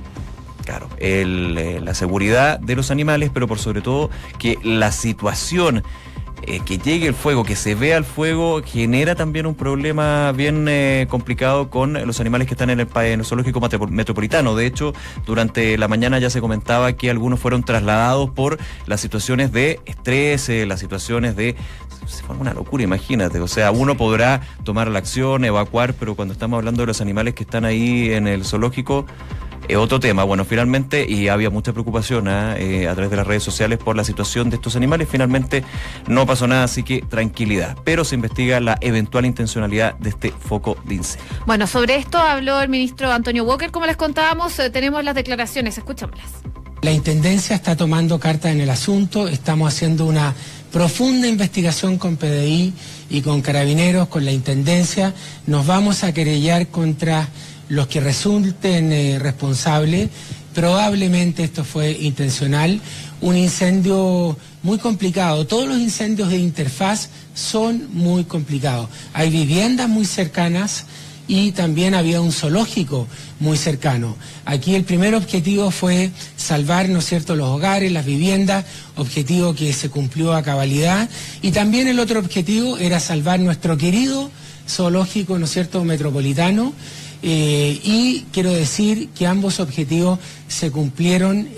claro, 0.64 0.88
eh, 0.98 1.80
la 1.82 1.94
seguridad 1.94 2.58
de 2.58 2.74
los 2.74 2.90
animales, 2.90 3.30
pero 3.32 3.46
por 3.46 3.58
sobre 3.58 3.82
todo 3.82 4.10
que 4.38 4.58
la 4.62 4.90
situación 4.90 5.84
eh, 6.46 6.60
que 6.64 6.78
llegue 6.78 7.08
el 7.08 7.14
fuego, 7.14 7.44
que 7.44 7.56
se 7.56 7.74
vea 7.74 7.96
el 7.96 8.04
fuego, 8.04 8.62
genera 8.64 9.14
también 9.14 9.46
un 9.46 9.54
problema 9.54 10.32
bien 10.32 10.68
complicado 11.08 11.70
con 11.70 11.94
los 12.06 12.20
animales 12.20 12.48
que 12.48 12.54
están 12.54 12.70
en 12.70 12.80
el, 12.80 12.88
en 12.94 13.20
el, 13.20 13.26
zoológico 13.26 13.60
metropolitano. 13.90 14.54
De 14.54 14.66
hecho, 14.66 14.94
durante 15.24 15.76
la 15.78 15.88
mañana 15.88 16.18
ya 16.18 16.30
se 16.30 16.40
comentaba 16.40 16.92
que 16.92 17.10
algunos 17.10 17.40
fueron 17.40 17.62
trasladados 17.62 18.30
por 18.30 18.58
las 18.86 19.00
situaciones 19.00 19.52
de 19.52 19.80
estrés, 19.86 20.48
las 20.66 20.80
situaciones 20.80 21.36
de 21.36 21.56
se 22.06 22.22
forma 22.22 22.42
una 22.42 22.54
locura, 22.54 22.84
imagínate. 22.84 23.40
O 23.40 23.48
sea, 23.48 23.70
uno 23.70 23.96
podrá 23.96 24.40
tomar 24.64 24.88
la 24.88 24.98
acción, 24.98 25.44
evacuar, 25.44 25.94
pero 25.94 26.14
cuando 26.14 26.32
estamos 26.32 26.58
hablando 26.58 26.82
de 26.82 26.86
los 26.86 27.00
animales 27.00 27.34
que 27.34 27.42
están 27.42 27.64
ahí 27.64 28.12
en 28.12 28.26
el 28.26 28.44
zoológico, 28.44 29.06
es 29.68 29.76
otro 29.76 30.00
tema. 30.00 30.24
Bueno, 30.24 30.44
finalmente, 30.44 31.06
y 31.08 31.28
había 31.28 31.50
mucha 31.50 31.72
preocupación 31.72 32.28
¿ah? 32.28 32.56
eh, 32.58 32.88
a 32.88 32.94
través 32.94 33.10
de 33.10 33.16
las 33.16 33.26
redes 33.26 33.42
sociales 33.42 33.78
por 33.78 33.96
la 33.96 34.04
situación 34.04 34.50
de 34.50 34.56
estos 34.56 34.76
animales, 34.76 35.08
finalmente 35.10 35.64
no 36.06 36.26
pasó 36.26 36.46
nada, 36.46 36.64
así 36.64 36.82
que 36.82 37.02
tranquilidad. 37.02 37.76
Pero 37.84 38.04
se 38.04 38.14
investiga 38.14 38.60
la 38.60 38.78
eventual 38.80 39.26
intencionalidad 39.26 39.94
de 39.98 40.10
este 40.10 40.30
foco 40.30 40.76
de 40.84 40.96
incendio. 40.96 41.26
Bueno, 41.46 41.66
sobre 41.66 41.96
esto 41.96 42.18
habló 42.18 42.60
el 42.60 42.68
ministro 42.68 43.10
Antonio 43.10 43.44
Walker, 43.44 43.70
como 43.70 43.86
les 43.86 43.96
contábamos, 43.96 44.58
eh, 44.58 44.70
tenemos 44.70 45.02
las 45.04 45.14
declaraciones, 45.14 45.78
escuchémoslas. 45.78 46.30
La 46.82 46.92
Intendencia 46.92 47.56
está 47.56 47.74
tomando 47.74 48.20
carta 48.20 48.50
en 48.52 48.60
el 48.60 48.70
asunto, 48.70 49.26
estamos 49.26 49.72
haciendo 49.72 50.04
una 50.06 50.34
profunda 50.72 51.26
investigación 51.26 51.98
con 51.98 52.16
PDI 52.16 52.74
y 53.10 53.22
con 53.22 53.40
carabineros, 53.42 54.08
con 54.08 54.24
la 54.24 54.30
Intendencia. 54.30 55.14
Nos 55.46 55.66
vamos 55.66 56.04
a 56.04 56.12
querellar 56.12 56.68
contra 56.68 57.28
los 57.68 57.86
que 57.86 58.00
resulten 58.00 58.92
eh, 58.92 59.18
responsables. 59.18 60.10
Probablemente 60.54 61.44
esto 61.44 61.64
fue 61.64 61.92
intencional. 61.92 62.80
Un 63.20 63.36
incendio 63.36 64.36
muy 64.62 64.78
complicado. 64.78 65.46
Todos 65.46 65.68
los 65.68 65.78
incendios 65.78 66.30
de 66.30 66.38
interfaz 66.38 67.10
son 67.34 67.88
muy 67.92 68.24
complicados. 68.24 68.88
Hay 69.12 69.30
viviendas 69.30 69.88
muy 69.88 70.06
cercanas 70.06 70.86
y 71.28 71.52
también 71.52 71.94
había 71.94 72.20
un 72.20 72.32
zoológico 72.32 73.06
muy 73.40 73.56
cercano. 73.56 74.16
Aquí 74.44 74.74
el 74.74 74.84
primer 74.84 75.14
objetivo 75.14 75.70
fue 75.70 76.10
salvar, 76.36 76.88
¿no 76.88 77.00
es 77.00 77.06
cierto?, 77.06 77.34
los 77.34 77.48
hogares, 77.48 77.92
las 77.92 78.06
viviendas, 78.06 78.64
objetivo 78.96 79.54
que 79.54 79.72
se 79.72 79.90
cumplió 79.90 80.34
a 80.34 80.42
cabalidad, 80.42 81.08
y 81.42 81.50
también 81.50 81.88
el 81.88 81.98
otro 81.98 82.20
objetivo 82.20 82.78
era 82.78 83.00
salvar 83.00 83.40
nuestro 83.40 83.76
querido 83.76 84.30
zoológico, 84.68 85.38
¿no 85.38 85.46
es 85.46 85.52
cierto?, 85.52 85.82
metropolitano, 85.84 86.72
eh, 87.28 87.80
y 87.82 88.24
quiero 88.32 88.52
decir 88.52 89.08
que 89.08 89.26
ambos 89.26 89.58
objetivos 89.58 90.20
se 90.46 90.70
cumplieron. 90.70 91.48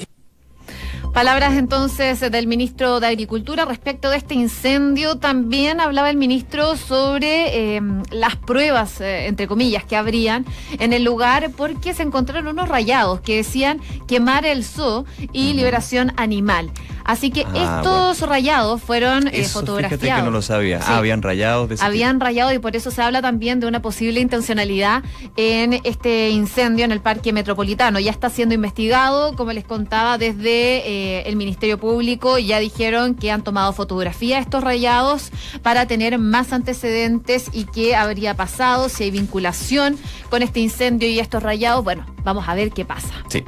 Palabras 1.13 1.59
entonces 1.59 2.21
del 2.21 2.47
ministro 2.47 3.01
de 3.01 3.09
Agricultura 3.09 3.67
respecto 3.67 4.09
de 4.09 4.17
este 4.17 4.33
incendio. 4.33 5.17
También 5.17 5.81
hablaba 5.81 6.09
el 6.09 6.17
ministro 6.17 6.75
sobre 6.77 7.77
eh, 7.77 7.83
las 8.11 8.37
pruebas, 8.37 9.03
eh, 9.03 9.27
entre 9.27 9.47
comillas, 9.47 9.85
que 9.85 9.97
habrían 9.97 10.47
en 10.79 10.95
el 10.95 11.05
lugar 11.05 11.51
porque 11.55 11.93
se 11.93 12.03
encontraron 12.03 12.47
unos 12.47 12.69
rayados 12.71 13.21
que 13.21 13.37
decían 13.37 13.81
quemar 14.07 14.47
el 14.47 14.65
zoo 14.65 15.05
y 15.35 15.53
liberación 15.53 16.15
animal. 16.17 16.71
Así 17.09 17.31
que 17.31 17.47
ah, 17.47 17.81
estos 17.81 18.29
rayados 18.29 18.83
fueron 18.83 19.29
eh, 19.29 19.43
fotografiados. 19.45 20.21
que 20.21 20.25
no 20.27 20.31
lo 20.31 20.43
sabía. 20.43 20.79
Ah, 20.87 20.99
habían 20.99 21.23
rayado. 21.23 21.67
habían 21.81 22.21
rayado 22.21 22.53
y 22.53 22.59
por 22.59 22.77
eso 22.77 22.91
se 22.91 23.01
habla 23.01 23.23
también 23.23 23.61
de 23.61 23.67
una 23.67 23.81
posible 23.81 24.21
intencionalidad 24.21 25.03
en 25.39 25.81
este 25.85 26.29
incendio 26.29 26.85
en 26.85 26.93
el 26.93 27.01
Parque 27.01 27.33
Metropolitano. 27.33 27.99
Ya 27.99 28.11
está 28.11 28.29
siendo 28.29 28.55
investigado, 28.55 29.35
como 29.37 29.55
les 29.55 29.65
contaba, 29.65 30.19
desde 30.19 30.87
eh, 30.87 31.23
el 31.25 31.37
Ministerio 31.37 31.79
Público. 31.79 32.39
Ya 32.39 32.59
dijeron 32.59 33.15
que 33.15 33.31
han 33.31 33.43
tomado 33.43 33.73
fotografía 33.73 34.37
de 34.37 34.43
estos 34.43 34.63
rayados 34.63 35.33
para 35.63 35.87
tener 35.87 36.19
más 36.19 36.53
antecedentes 36.53 37.47
y 37.55 37.65
qué 37.65 37.97
habría 37.97 38.35
pasado, 38.35 38.91
si 38.91 39.05
hay 39.05 39.11
vinculación 39.11 39.97
con 40.29 40.43
este 40.43 40.61
incendio 40.61 41.09
y 41.09 41.21
estos 41.21 41.43
rayados. 41.43 41.83
Bueno, 41.83 42.05
vamos 42.23 42.47
a 42.49 42.55
ver 42.55 42.71
qué 42.71 42.85
pasa. 42.85 43.15
Sí. 43.31 43.43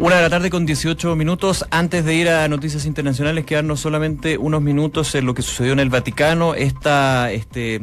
Una 0.00 0.14
de 0.14 0.22
la 0.22 0.30
tarde 0.30 0.48
con 0.48 0.64
18 0.64 1.16
minutos. 1.16 1.66
Antes 1.72 2.04
de 2.04 2.14
ir 2.14 2.28
a 2.28 2.46
noticias 2.46 2.86
internacionales, 2.86 3.44
quedarnos 3.44 3.80
solamente 3.80 4.38
unos 4.38 4.62
minutos 4.62 5.12
en 5.16 5.26
lo 5.26 5.34
que 5.34 5.42
sucedió 5.42 5.72
en 5.72 5.80
el 5.80 5.90
Vaticano. 5.90 6.54
Esta, 6.54 7.32
este, 7.32 7.80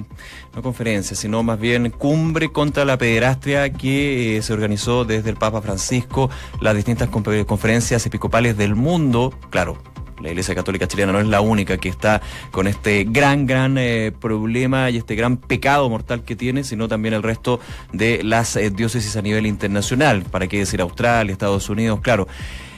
no 0.55 0.61
conferencia, 0.61 1.17
sino 1.17 1.43
más 1.43 1.59
bien 1.59 1.89
cumbre 1.89 2.53
contra 2.53 2.85
la 2.85 2.97
pederastria 2.97 3.69
que 3.73 4.37
eh, 4.37 4.41
se 4.41 4.53
organizó 4.53 5.03
desde 5.03 5.29
el 5.29 5.35
Papa 5.35 5.61
Francisco, 5.61 6.29
las 6.61 6.73
distintas 6.73 7.09
conferencias 7.09 8.05
episcopales 8.05 8.55
del 8.55 8.75
mundo. 8.75 9.33
Claro, 9.49 9.77
la 10.21 10.29
Iglesia 10.29 10.55
Católica 10.55 10.87
Chilena 10.87 11.11
no 11.11 11.19
es 11.19 11.27
la 11.27 11.41
única 11.41 11.77
que 11.77 11.89
está 11.89 12.21
con 12.51 12.67
este 12.67 13.05
gran, 13.05 13.45
gran 13.45 13.77
eh, 13.77 14.11
problema 14.19 14.89
y 14.89 14.97
este 14.97 15.15
gran 15.15 15.37
pecado 15.37 15.89
mortal 15.89 16.23
que 16.23 16.35
tiene, 16.35 16.63
sino 16.63 16.87
también 16.87 17.13
el 17.13 17.23
resto 17.23 17.59
de 17.91 18.23
las 18.23 18.55
eh, 18.55 18.69
diócesis 18.69 19.15
a 19.15 19.21
nivel 19.21 19.45
internacional. 19.45 20.23
¿Para 20.23 20.47
qué 20.47 20.59
decir 20.59 20.81
Australia, 20.81 21.31
Estados 21.31 21.69
Unidos? 21.69 21.99
Claro. 22.01 22.27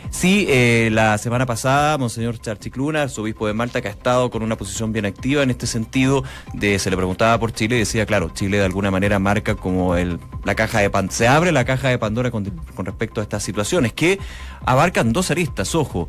Sí, 0.10 0.46
eh, 0.48 0.88
la 0.94 1.18
semana 1.18 1.46
pasada, 1.46 1.98
Monseñor 1.98 2.40
Charchicluna, 2.40 3.10
su 3.10 3.24
obispo 3.24 3.46
de 3.46 3.54
Malta, 3.54 3.82
que 3.82 3.90
ha 3.90 3.92
estado 3.92 4.30
con 4.30 4.42
una 4.42 4.56
posición 4.56 4.94
bien 4.94 5.06
activa 5.06 5.44
en 5.44 5.50
este 5.50 5.68
sentido, 5.68 6.24
de 6.54 6.80
se 6.80 6.90
le 6.90 6.96
preguntaba 6.96 7.38
por 7.38 7.52
Chile 7.52 7.76
y 7.76 7.80
decía, 7.80 8.06
claro, 8.06 8.32
Chile 8.34 8.58
de 8.58 8.64
alguna 8.64 8.90
manera 8.90 9.20
marca 9.20 9.56
como 9.56 9.98
el, 9.98 10.18
la 10.46 10.56
caja 10.56 10.80
de 10.80 10.90
Pandora, 10.90 11.14
se 11.14 11.28
abre 11.28 11.52
la 11.52 11.66
caja 11.66 11.90
de 11.90 11.98
Pandora 12.00 12.32
con 12.32 12.46
respecto 12.86 13.20
a 13.20 13.24
estas 13.24 13.44
situaciones, 13.44 13.92
que 13.92 14.18
abarcan 14.66 15.12
dos 15.12 15.30
aristas, 15.30 15.76
ojo 15.76 16.08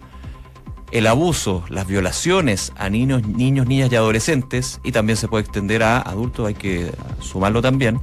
el 0.91 1.07
abuso, 1.07 1.65
las 1.69 1.87
violaciones 1.87 2.73
a 2.77 2.89
niños, 2.89 3.27
niños, 3.27 3.67
niñas 3.67 3.93
y 3.93 3.97
adolescentes, 3.97 4.81
y 4.85 4.93
también 4.93 5.17
se 5.17 5.29
puede 5.29 5.45
extender 5.45 5.83
a 5.83 5.99
adultos, 6.01 6.47
hay 6.47 6.55
que 6.55 6.93
sumarlo 7.21 7.63
también, 7.63 8.01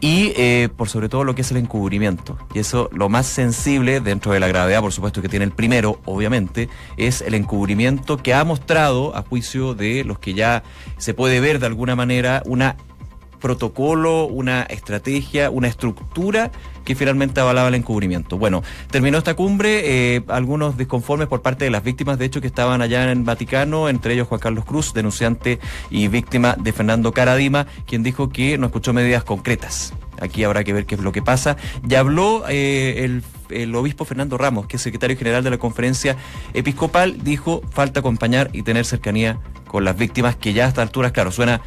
y 0.00 0.32
eh, 0.36 0.68
por 0.76 0.88
sobre 0.88 1.08
todo 1.08 1.24
lo 1.24 1.34
que 1.34 1.42
es 1.42 1.50
el 1.52 1.58
encubrimiento. 1.58 2.36
Y 2.54 2.58
eso, 2.58 2.90
lo 2.92 3.08
más 3.08 3.26
sensible 3.26 4.00
dentro 4.00 4.32
de 4.32 4.40
la 4.40 4.48
gravedad, 4.48 4.80
por 4.80 4.92
supuesto 4.92 5.22
que 5.22 5.28
tiene 5.28 5.44
el 5.44 5.52
primero, 5.52 6.00
obviamente, 6.04 6.68
es 6.96 7.20
el 7.22 7.34
encubrimiento 7.34 8.16
que 8.16 8.34
ha 8.34 8.44
mostrado, 8.44 9.16
a 9.16 9.22
juicio 9.22 9.74
de 9.74 10.04
los 10.04 10.18
que 10.18 10.34
ya 10.34 10.64
se 10.98 11.14
puede 11.14 11.40
ver 11.40 11.60
de 11.60 11.66
alguna 11.66 11.94
manera, 11.94 12.42
una 12.46 12.76
protocolo, 13.42 14.24
una 14.24 14.62
estrategia, 14.62 15.50
una 15.50 15.68
estructura 15.68 16.50
que 16.84 16.94
finalmente 16.94 17.40
avalaba 17.40 17.68
el 17.68 17.74
encubrimiento. 17.74 18.38
Bueno, 18.38 18.62
terminó 18.90 19.18
esta 19.18 19.34
cumbre, 19.34 20.14
eh, 20.16 20.22
algunos 20.28 20.78
disconformes 20.78 21.28
por 21.28 21.42
parte 21.42 21.64
de 21.64 21.70
las 21.70 21.82
víctimas, 21.82 22.18
de 22.18 22.24
hecho, 22.24 22.40
que 22.40 22.46
estaban 22.46 22.80
allá 22.80 23.10
en 23.10 23.24
Vaticano, 23.24 23.88
entre 23.88 24.14
ellos 24.14 24.28
Juan 24.28 24.40
Carlos 24.40 24.64
Cruz, 24.64 24.94
denunciante 24.94 25.58
y 25.90 26.08
víctima 26.08 26.56
de 26.58 26.72
Fernando 26.72 27.12
Caradima, 27.12 27.66
quien 27.86 28.02
dijo 28.02 28.30
que 28.30 28.56
no 28.56 28.66
escuchó 28.66 28.92
medidas 28.92 29.24
concretas. 29.24 29.92
Aquí 30.20 30.44
habrá 30.44 30.62
que 30.62 30.72
ver 30.72 30.86
qué 30.86 30.94
es 30.94 31.00
lo 31.00 31.10
que 31.10 31.20
pasa. 31.20 31.56
Ya 31.82 31.98
habló 32.00 32.44
eh, 32.48 33.04
el 33.04 33.22
el 33.50 33.74
obispo 33.74 34.06
Fernando 34.06 34.38
Ramos, 34.38 34.66
que 34.66 34.76
es 34.76 34.82
secretario 34.82 35.16
general 35.16 35.44
de 35.44 35.50
la 35.50 35.58
conferencia 35.58 36.16
episcopal, 36.54 37.22
dijo 37.22 37.60
falta 37.70 38.00
acompañar 38.00 38.48
y 38.54 38.62
tener 38.62 38.86
cercanía 38.86 39.38
con 39.66 39.84
las 39.84 39.96
víctimas, 39.96 40.36
que 40.36 40.54
ya 40.54 40.64
a 40.64 40.68
estas 40.68 40.82
alturas, 40.82 41.12
claro, 41.12 41.30
suena 41.32 41.60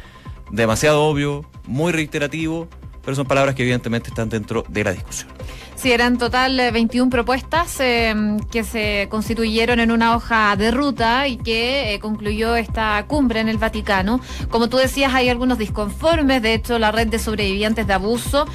demasiado 0.50 1.02
obvio, 1.04 1.44
muy 1.66 1.92
reiterativo, 1.92 2.68
pero 3.04 3.14
son 3.14 3.26
palabras 3.26 3.54
que 3.54 3.62
evidentemente 3.62 4.08
están 4.08 4.28
dentro 4.28 4.64
de 4.68 4.84
la 4.84 4.92
discusión. 4.92 5.30
Sí, 5.76 5.92
eran 5.92 6.16
total 6.16 6.56
21 6.72 7.06
eh, 7.06 7.10
propuestas 7.10 7.80
eh, 7.80 8.14
que 8.50 8.64
se 8.64 9.08
constituyeron 9.10 9.78
en 9.78 9.90
una 9.90 10.16
hoja 10.16 10.56
de 10.56 10.70
ruta 10.70 11.28
y 11.28 11.36
que 11.36 11.92
eh, 11.92 12.00
concluyó 12.00 12.56
esta 12.56 13.04
cumbre 13.06 13.40
en 13.40 13.50
el 13.50 13.58
Vaticano. 13.58 14.20
Como 14.48 14.70
tú 14.70 14.78
decías, 14.78 15.12
hay 15.12 15.28
algunos 15.28 15.58
disconformes. 15.58 16.40
De 16.40 16.54
hecho, 16.54 16.78
la 16.78 16.92
red 16.92 17.08
de 17.08 17.18
sobrevivientes 17.18 17.86
de 17.86 17.92
abuso 17.92 18.46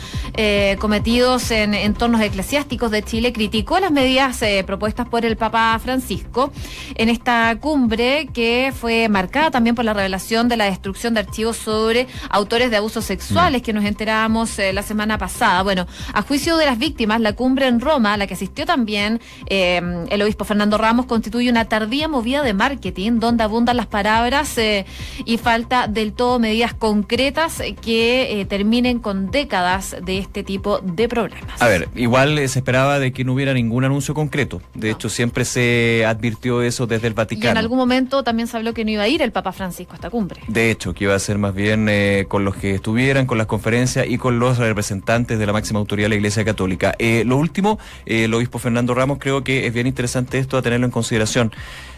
cometidos 0.80 1.52
en 1.52 1.74
entornos 1.74 2.22
eclesiásticos 2.22 2.90
de 2.90 3.04
Chile 3.04 3.34
criticó 3.34 3.80
las 3.80 3.92
medidas 3.92 4.42
propuestas 4.66 5.08
por 5.08 5.26
el 5.26 5.36
Papa 5.36 5.78
Francisco 5.84 6.52
en 6.96 7.10
esta 7.10 7.56
cumbre 7.60 8.30
que 8.34 8.74
fue 8.76 9.10
marcada 9.10 9.52
también 9.52 9.76
por 9.76 9.84
la 9.86 9.94
revelación 9.94 10.48
de 10.48 10.58
la 10.58 10.66
destrucción 10.66 11.14
de 11.14 11.20
archivos 11.20 11.58
sobre 11.58 12.08
autores 12.30 12.72
de 12.72 12.78
abusos 12.78 13.06
sexuales 13.06 13.62
mm. 13.62 13.66
que 13.66 13.74
nos 13.74 13.86
enterábamos 13.86 14.58
la 14.74 14.82
semana 14.82 15.18
pasada. 15.18 15.62
Bueno, 15.64 15.86
a 16.14 16.22
juicio 16.22 16.58
de 16.58 16.66
las 16.66 16.80
víctimas, 16.80 17.11
la 17.20 17.34
cumbre 17.34 17.68
en 17.68 17.80
Roma, 17.80 18.14
a 18.14 18.18
la 18.18 18.28
que 18.28 18.34
asistió 18.34 18.66
también 18.66 19.20
eh, 19.48 19.82
el 20.10 20.22
obispo 20.22 20.46
Fernando 20.46 20.78
Ramos, 20.78 21.06
constituye 21.06 21.50
una 21.50 21.66
tardía 21.66 22.08
movida 22.08 22.44
de 22.44 22.54
marketing 22.54 23.20
donde 23.20 23.44
abundan 23.44 23.78
las 23.78 23.88
palabras 23.88 24.58
eh, 24.58 24.86
y 25.26 25.38
falta 25.38 25.88
del 25.88 26.14
todo 26.14 26.40
medidas 26.40 26.74
concretas 26.74 27.62
que 27.82 28.40
eh, 28.40 28.46
terminen 28.46 29.00
con 29.00 29.32
décadas 29.32 29.96
de 30.04 30.18
este 30.18 30.44
tipo 30.44 30.80
de 30.80 31.08
problemas. 31.10 31.62
A 31.62 31.68
ver, 31.68 31.90
igual 31.96 32.38
se 32.48 32.60
esperaba 32.60 33.00
de 33.00 33.12
que 33.12 33.24
no 33.24 33.34
hubiera 33.34 33.54
ningún 33.54 33.84
anuncio 33.84 34.14
concreto. 34.14 34.62
De 34.74 34.92
hecho, 34.92 35.10
siempre 35.10 35.46
se 35.46 36.06
advirtió 36.06 36.62
eso 36.62 36.88
desde 36.88 37.08
el 37.08 37.14
Vaticano. 37.14 37.48
Y 37.48 37.52
en 37.52 37.58
algún 37.58 37.78
momento 37.78 38.24
también 38.24 38.48
se 38.48 38.58
habló 38.58 38.74
que 38.74 38.86
no 38.86 38.92
iba 38.92 39.04
a 39.04 39.08
ir 39.08 39.22
el 39.22 39.32
Papa 39.32 39.52
Francisco 39.52 39.94
a 39.94 39.96
esta 39.96 40.10
cumbre. 40.10 40.42
De 40.48 40.72
hecho, 40.72 40.94
que 40.94 41.06
iba 41.06 41.16
a 41.16 41.20
ser 41.20 41.38
más 41.38 41.54
bien 41.54 41.90
con 42.28 42.46
los 42.46 42.56
que 42.56 42.76
estuvieran, 42.76 43.26
con 43.26 43.38
las 43.38 43.48
conferencias 43.48 44.08
y 44.08 44.18
con 44.18 44.40
los 44.40 44.58
representantes 44.58 45.40
de 45.40 45.46
la 45.46 45.54
máxima 45.54 45.80
autoridad 45.80 46.06
de 46.06 46.10
la 46.10 46.16
Iglesia 46.16 46.46
Católica. 46.46 46.96
Eh, 47.02 47.24
lo 47.26 47.38
último, 47.38 47.80
eh, 48.06 48.26
el 48.26 48.34
obispo 48.36 48.60
Fernando 48.60 48.94
Ramos, 48.94 49.18
creo 49.20 49.44
que 49.44 49.66
es 49.66 49.74
bien 49.74 49.88
interesante 49.88 50.38
esto 50.38 50.56
a 50.56 50.62
tenerlo 50.62 50.86
en 50.86 50.92
consideración. 50.92 51.52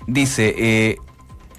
Dice, 0.07 0.55
eh, 0.57 0.97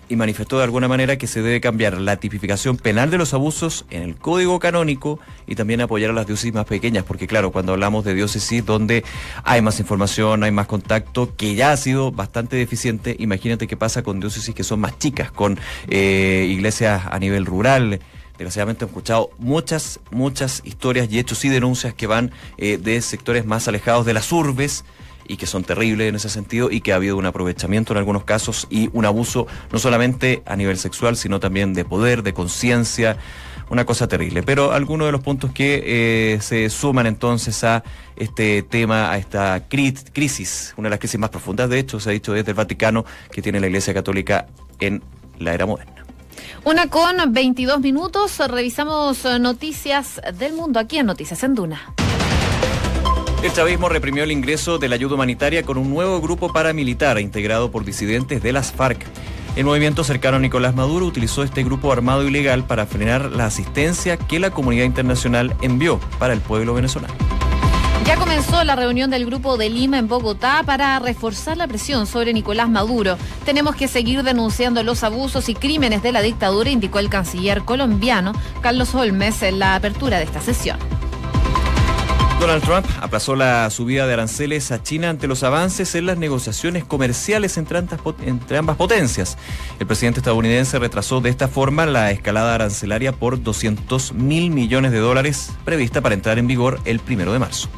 y 0.09 0.17
manifestó 0.17 0.57
de 0.57 0.65
alguna 0.65 0.89
manera 0.89 1.19
que 1.19 1.27
se 1.27 1.43
debe 1.43 1.61
cambiar 1.61 1.99
la 2.01 2.17
tipificación 2.17 2.79
penal 2.79 3.11
de 3.11 3.19
los 3.19 3.35
abusos 3.35 3.85
en 3.91 4.03
el 4.03 4.17
código 4.17 4.59
canónico 4.61 5.19
y 5.47 5.57
también 5.57 5.83
apoyar 5.83 6.11
a 6.11 6.15
las 6.15 6.27
diócesis 6.27 6.55
más 6.55 6.65
pequeñas, 6.65 7.05
porque 7.05 7.27
claro, 7.27 7.53
cuando 7.53 7.73
hablamos 7.73 8.03
de 8.07 8.15
diócesis 8.15 8.65
donde 8.65 9.05
hay 9.45 9.61
más 9.61 9.79
información, 9.79 10.43
hay 10.43 10.51
más 10.51 10.67
contacto, 10.67 11.37
que 11.37 11.55
ya 11.55 11.73
ha 11.73 11.77
sido 11.77 12.13
bastante 12.13 12.57
deficiente, 12.57 13.15
imagínate 13.19 13.67
qué 13.67 13.77
pasa 13.77 14.03
con 14.03 14.21
diócesis 14.21 14.55
que 14.55 14.65
son 14.65 14.81
más 14.81 14.99
chicas, 14.99 15.31
con 15.31 15.59
iglesias 15.91 17.03
a 17.11 17.19
nivel 17.19 17.45
rural 17.45 18.01
desgraciadamente 18.39 18.85
he 18.85 18.89
escuchado 18.89 19.31
muchas, 19.39 20.01
muchas 20.11 20.63
historias 20.65 21.09
y 21.11 21.19
hechos 21.19 21.45
y 21.45 21.49
denuncias 21.49 21.95
que 21.95 22.07
van 22.07 22.33
eh, 22.59 22.79
de 22.79 23.01
sectores 23.01 23.47
más 23.47 23.69
alejados 23.69 24.07
de 24.07 24.15
las 24.15 24.31
urbes 24.33 24.85
y 25.27 25.37
que 25.37 25.47
son 25.47 25.65
terribles 25.65 26.09
en 26.09 26.17
ese 26.17 26.29
sentido 26.29 26.71
y 26.71 26.81
que 26.81 26.93
ha 26.93 26.97
habido 26.97 27.17
un 27.17 27.27
aprovechamiento 27.27 27.93
en 27.93 27.99
algunos 27.99 28.25
casos 28.25 28.67
y 28.71 28.91
un 28.93 29.05
abuso 29.07 29.47
no 29.73 29.79
solamente 29.79 30.43
a 30.47 30.57
nivel 30.57 30.79
sexual, 30.79 31.17
sino 31.17 31.41
también 31.41 31.73
de 31.75 31.85
poder, 31.85 32.23
de 32.23 32.35
conciencia, 32.35 33.17
una 33.71 33.85
cosa 33.87 34.09
terrible. 34.09 34.43
Pero 34.43 34.73
algunos 34.73 35.07
de 35.07 35.13
los 35.13 35.23
puntos 35.23 35.53
que 35.53 35.83
eh, 36.35 36.41
se 36.41 36.69
suman 36.71 37.07
entonces 37.07 37.65
a 37.65 37.83
este 38.17 38.63
tema, 38.63 39.11
a 39.11 39.19
esta 39.19 39.67
crisis, 39.69 40.75
una 40.77 40.87
de 40.87 40.91
las 40.91 40.99
crisis 40.99 41.19
más 41.19 41.31
profundas, 41.31 41.71
de 41.71 41.79
hecho, 41.79 42.01
se 42.01 42.11
ha 42.11 42.13
dicho 42.13 42.33
desde 42.33 42.51
el 42.51 42.57
Vaticano, 42.57 43.05
que 43.31 43.43
tiene 43.43 43.61
la 43.61 43.67
Iglesia 43.67 43.95
Católica 43.95 44.47
en 44.81 45.03
la 45.39 45.55
era 45.55 45.67
moderna. 45.67 46.04
Una 46.65 46.89
con 46.89 47.17
22 47.31 47.81
minutos, 47.81 48.39
revisamos 48.39 49.23
eh, 49.27 49.39
noticias 49.39 50.19
del 50.39 50.55
mundo 50.55 50.81
aquí 50.81 50.97
en 50.97 51.05
Noticias 51.05 51.43
en 51.43 51.55
Duna. 51.55 51.93
El 53.43 53.53
chavismo 53.53 53.91
reprimió 53.91 54.25
el 54.25 54.33
ingreso 54.33 54.79
de 54.79 54.89
la 54.89 54.95
ayuda 54.95 55.17
humanitaria 55.17 55.63
con 55.63 55.77
un 55.77 55.91
nuevo 55.91 56.23
grupo 56.23 56.51
paramilitar 56.55 57.21
integrado 57.21 57.71
por 57.71 57.85
disidentes 57.85 58.43
de 58.43 58.53
las 58.53 58.73
FARC. 58.73 59.05
El 59.57 59.67
movimiento 59.67 60.05
cercano 60.05 60.39
a 60.39 60.41
Nicolás 60.41 60.75
Maduro 60.75 61.05
utilizó 61.05 61.43
este 61.43 61.65
grupo 61.65 61.93
armado 61.93 62.27
ilegal 62.27 62.65
para 62.65 62.87
frenar 62.87 63.31
la 63.31 63.45
asistencia 63.45 64.17
que 64.17 64.39
la 64.39 64.51
comunidad 64.51 64.87
internacional 64.87 65.55
envió 65.61 66.01
para 66.19 66.33
el 66.33 66.41
pueblo 66.41 66.73
venezolano. 66.73 67.13
Ya 68.05 68.17
comenzó 68.17 68.63
la 68.65 68.77
reunión 68.77 69.11
del 69.11 69.25
Grupo 69.25 69.57
de 69.57 69.71
Lima 69.71 69.99
en 69.99 70.09
Bogotá 70.09 70.63
para 70.67 70.99
reforzar 70.99 71.57
la 71.57 71.67
presión 71.67 72.07
sobre 72.07 72.35
Nicolás 72.35 72.69
Maduro. 72.69 73.17
Tenemos 73.47 73.77
que 73.77 73.89
seguir 73.89 74.23
denunciando 74.23 74.83
los 74.83 75.03
abusos 75.03 75.49
y 75.49 75.55
crímenes 75.55 76.03
de 76.03 76.13
la 76.13 76.21
dictadura, 76.21 76.69
indicó 76.69 76.99
el 76.99 77.09
canciller 77.09 77.63
colombiano 77.63 78.33
Carlos 78.61 78.95
Holmes 78.95 79.43
en 79.43 79.59
la 79.59 79.75
apertura 79.75 80.19
de 80.19 80.25
esta 80.25 80.43
sesión. 80.43 80.94
Donald 82.45 82.63
Trump 82.63 82.87
aplazó 83.01 83.37
la 83.37 83.71
subida 83.71 84.07
de 84.07 84.13
aranceles 84.13 84.71
a 84.71 84.83
China 84.83 85.09
ante 85.09 85.27
los 85.27 85.43
avances 85.43 85.95
en 85.95 86.05
las 86.05 86.19
negociaciones 86.19 86.85
comerciales 86.85 87.57
entre, 87.57 88.59
ambas 88.59 88.77
potencias. 88.77 89.39
El 89.81 89.87
presidente 89.87 90.21
estadounidense 90.21 90.79
retrasó 90.79 91.23
de 91.23 91.31
esta 91.31 91.49
forma 91.49 91.87
la 91.87 92.11
escalada 92.11 92.55
arancelaria 92.55 93.13
por 93.13 93.43
200 93.43 94.13
mil 94.13 94.51
millones 94.51 94.93
de 94.93 94.99
dólares 94.99 95.53
prevista 95.65 96.03
para 96.03 96.15
entrar 96.15 96.39
en 96.39 96.47
vigor 96.47 96.81
el 96.85 97.01
primero 97.01 97.33
de 97.33 97.39
marzo. 97.39 97.71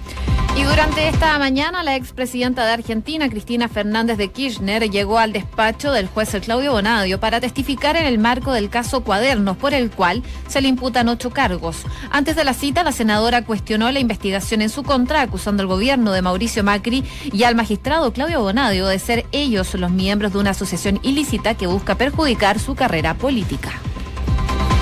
Y 0.56 0.62
durante 0.62 1.06
esta 1.06 1.38
mañana, 1.38 1.82
la 1.82 1.96
expresidenta 1.96 2.64
de 2.64 2.72
Argentina, 2.72 3.28
Cristina 3.28 3.68
Fernández 3.68 4.16
de 4.16 4.28
Kirchner, 4.28 4.88
llegó 4.90 5.18
al 5.18 5.34
despacho 5.34 5.92
del 5.92 6.06
juez 6.06 6.34
Claudio 6.42 6.72
Bonadio 6.72 7.20
para 7.20 7.40
testificar 7.40 7.94
en 7.94 8.06
el 8.06 8.18
marco 8.18 8.52
del 8.52 8.70
caso 8.70 9.04
Cuadernos, 9.04 9.58
por 9.58 9.74
el 9.74 9.90
cual 9.90 10.22
se 10.48 10.62
le 10.62 10.68
imputan 10.68 11.10
ocho 11.10 11.28
cargos. 11.28 11.84
Antes 12.10 12.36
de 12.36 12.44
la 12.44 12.54
cita, 12.54 12.84
la 12.84 12.92
senadora 12.92 13.44
cuestionó 13.44 13.90
la 13.90 14.00
investigación 14.00 14.55
en 14.62 14.70
su 14.70 14.82
contra, 14.82 15.22
acusando 15.22 15.62
al 15.62 15.68
gobierno 15.68 16.12
de 16.12 16.22
Mauricio 16.22 16.64
Macri 16.64 17.04
y 17.32 17.42
al 17.44 17.54
magistrado 17.54 18.12
Claudio 18.12 18.40
Bonadio 18.40 18.86
de 18.86 18.98
ser 18.98 19.26
ellos 19.32 19.74
los 19.74 19.90
miembros 19.90 20.32
de 20.32 20.38
una 20.38 20.50
asociación 20.50 21.00
ilícita 21.02 21.54
que 21.54 21.66
busca 21.66 21.96
perjudicar 21.96 22.58
su 22.58 22.74
carrera 22.74 23.14
política. 23.14 23.72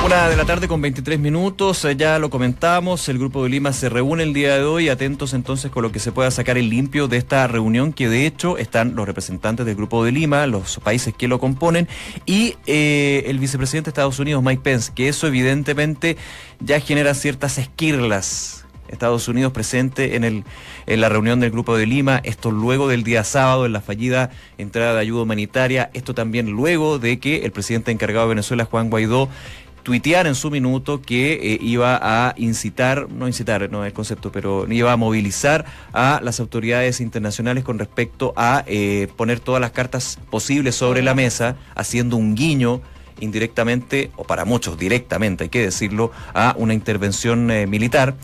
Una 0.04 0.28
de 0.28 0.36
la 0.36 0.44
tarde 0.44 0.68
con 0.68 0.82
23 0.82 1.18
minutos, 1.18 1.82
eh, 1.86 1.96
ya 1.96 2.18
lo 2.18 2.28
comentamos, 2.28 3.08
el 3.08 3.18
Grupo 3.18 3.42
de 3.42 3.48
Lima 3.48 3.72
se 3.72 3.88
reúne 3.88 4.22
el 4.22 4.34
día 4.34 4.54
de 4.58 4.62
hoy, 4.62 4.90
atentos 4.90 5.32
entonces 5.32 5.70
con 5.70 5.82
lo 5.82 5.92
que 5.92 5.98
se 5.98 6.12
pueda 6.12 6.30
sacar 6.30 6.58
el 6.58 6.68
limpio 6.68 7.08
de 7.08 7.16
esta 7.16 7.46
reunión, 7.46 7.94
que 7.94 8.10
de 8.10 8.26
hecho 8.26 8.58
están 8.58 8.96
los 8.96 9.06
representantes 9.06 9.64
del 9.64 9.76
Grupo 9.76 10.04
de 10.04 10.12
Lima, 10.12 10.46
los 10.46 10.78
países 10.80 11.14
que 11.14 11.26
lo 11.26 11.38
componen, 11.38 11.88
y 12.26 12.56
eh, 12.66 13.24
el 13.28 13.38
vicepresidente 13.38 13.86
de 13.86 13.90
Estados 13.92 14.18
Unidos, 14.18 14.42
Mike 14.42 14.60
Pence, 14.62 14.92
que 14.94 15.08
eso 15.08 15.26
evidentemente 15.26 16.18
ya 16.60 16.80
genera 16.80 17.14
ciertas 17.14 17.56
esquirlas. 17.56 18.63
Estados 18.94 19.28
Unidos 19.28 19.52
presente 19.52 20.16
en, 20.16 20.24
el, 20.24 20.44
en 20.86 21.00
la 21.00 21.08
reunión 21.08 21.40
del 21.40 21.50
Grupo 21.50 21.76
de 21.76 21.86
Lima, 21.86 22.20
esto 22.24 22.50
luego 22.50 22.88
del 22.88 23.04
día 23.04 23.24
sábado 23.24 23.66
en 23.66 23.72
la 23.72 23.80
fallida 23.80 24.30
entrada 24.58 24.94
de 24.94 25.00
ayuda 25.00 25.22
humanitaria, 25.22 25.90
esto 25.92 26.14
también 26.14 26.50
luego 26.50 26.98
de 26.98 27.18
que 27.18 27.44
el 27.44 27.52
presidente 27.52 27.92
encargado 27.92 28.26
de 28.26 28.30
Venezuela, 28.30 28.64
Juan 28.64 28.90
Guaidó, 28.90 29.28
tuitear 29.84 30.26
en 30.26 30.34
su 30.34 30.50
minuto 30.50 31.00
que 31.00 31.34
eh, 31.34 31.58
iba 31.60 32.00
a 32.02 32.34
incitar, 32.36 33.08
no 33.10 33.28
incitar, 33.28 33.70
no 33.70 33.84
es 33.84 33.88
el 33.88 33.92
concepto, 33.92 34.32
pero 34.32 34.66
iba 34.72 34.90
a 34.90 34.96
movilizar 34.96 35.66
a 35.92 36.20
las 36.24 36.40
autoridades 36.40 37.00
internacionales 37.00 37.62
con 37.62 37.78
respecto 37.78 38.32
a 38.36 38.64
eh, 38.66 39.08
poner 39.16 39.38
todas 39.38 39.60
las 39.60 39.70
cartas 39.70 40.18
posibles 40.30 40.74
sobre 40.74 41.02
la 41.02 41.14
mesa, 41.14 41.56
haciendo 41.76 42.16
un 42.16 42.34
guiño 42.34 42.80
indirectamente, 43.20 44.10
o 44.16 44.24
para 44.24 44.44
muchos 44.44 44.76
directamente, 44.76 45.44
hay 45.44 45.50
que 45.50 45.62
decirlo, 45.62 46.10
a 46.32 46.54
una 46.58 46.74
intervención 46.74 47.50
eh, 47.50 47.66
militar 47.66 48.16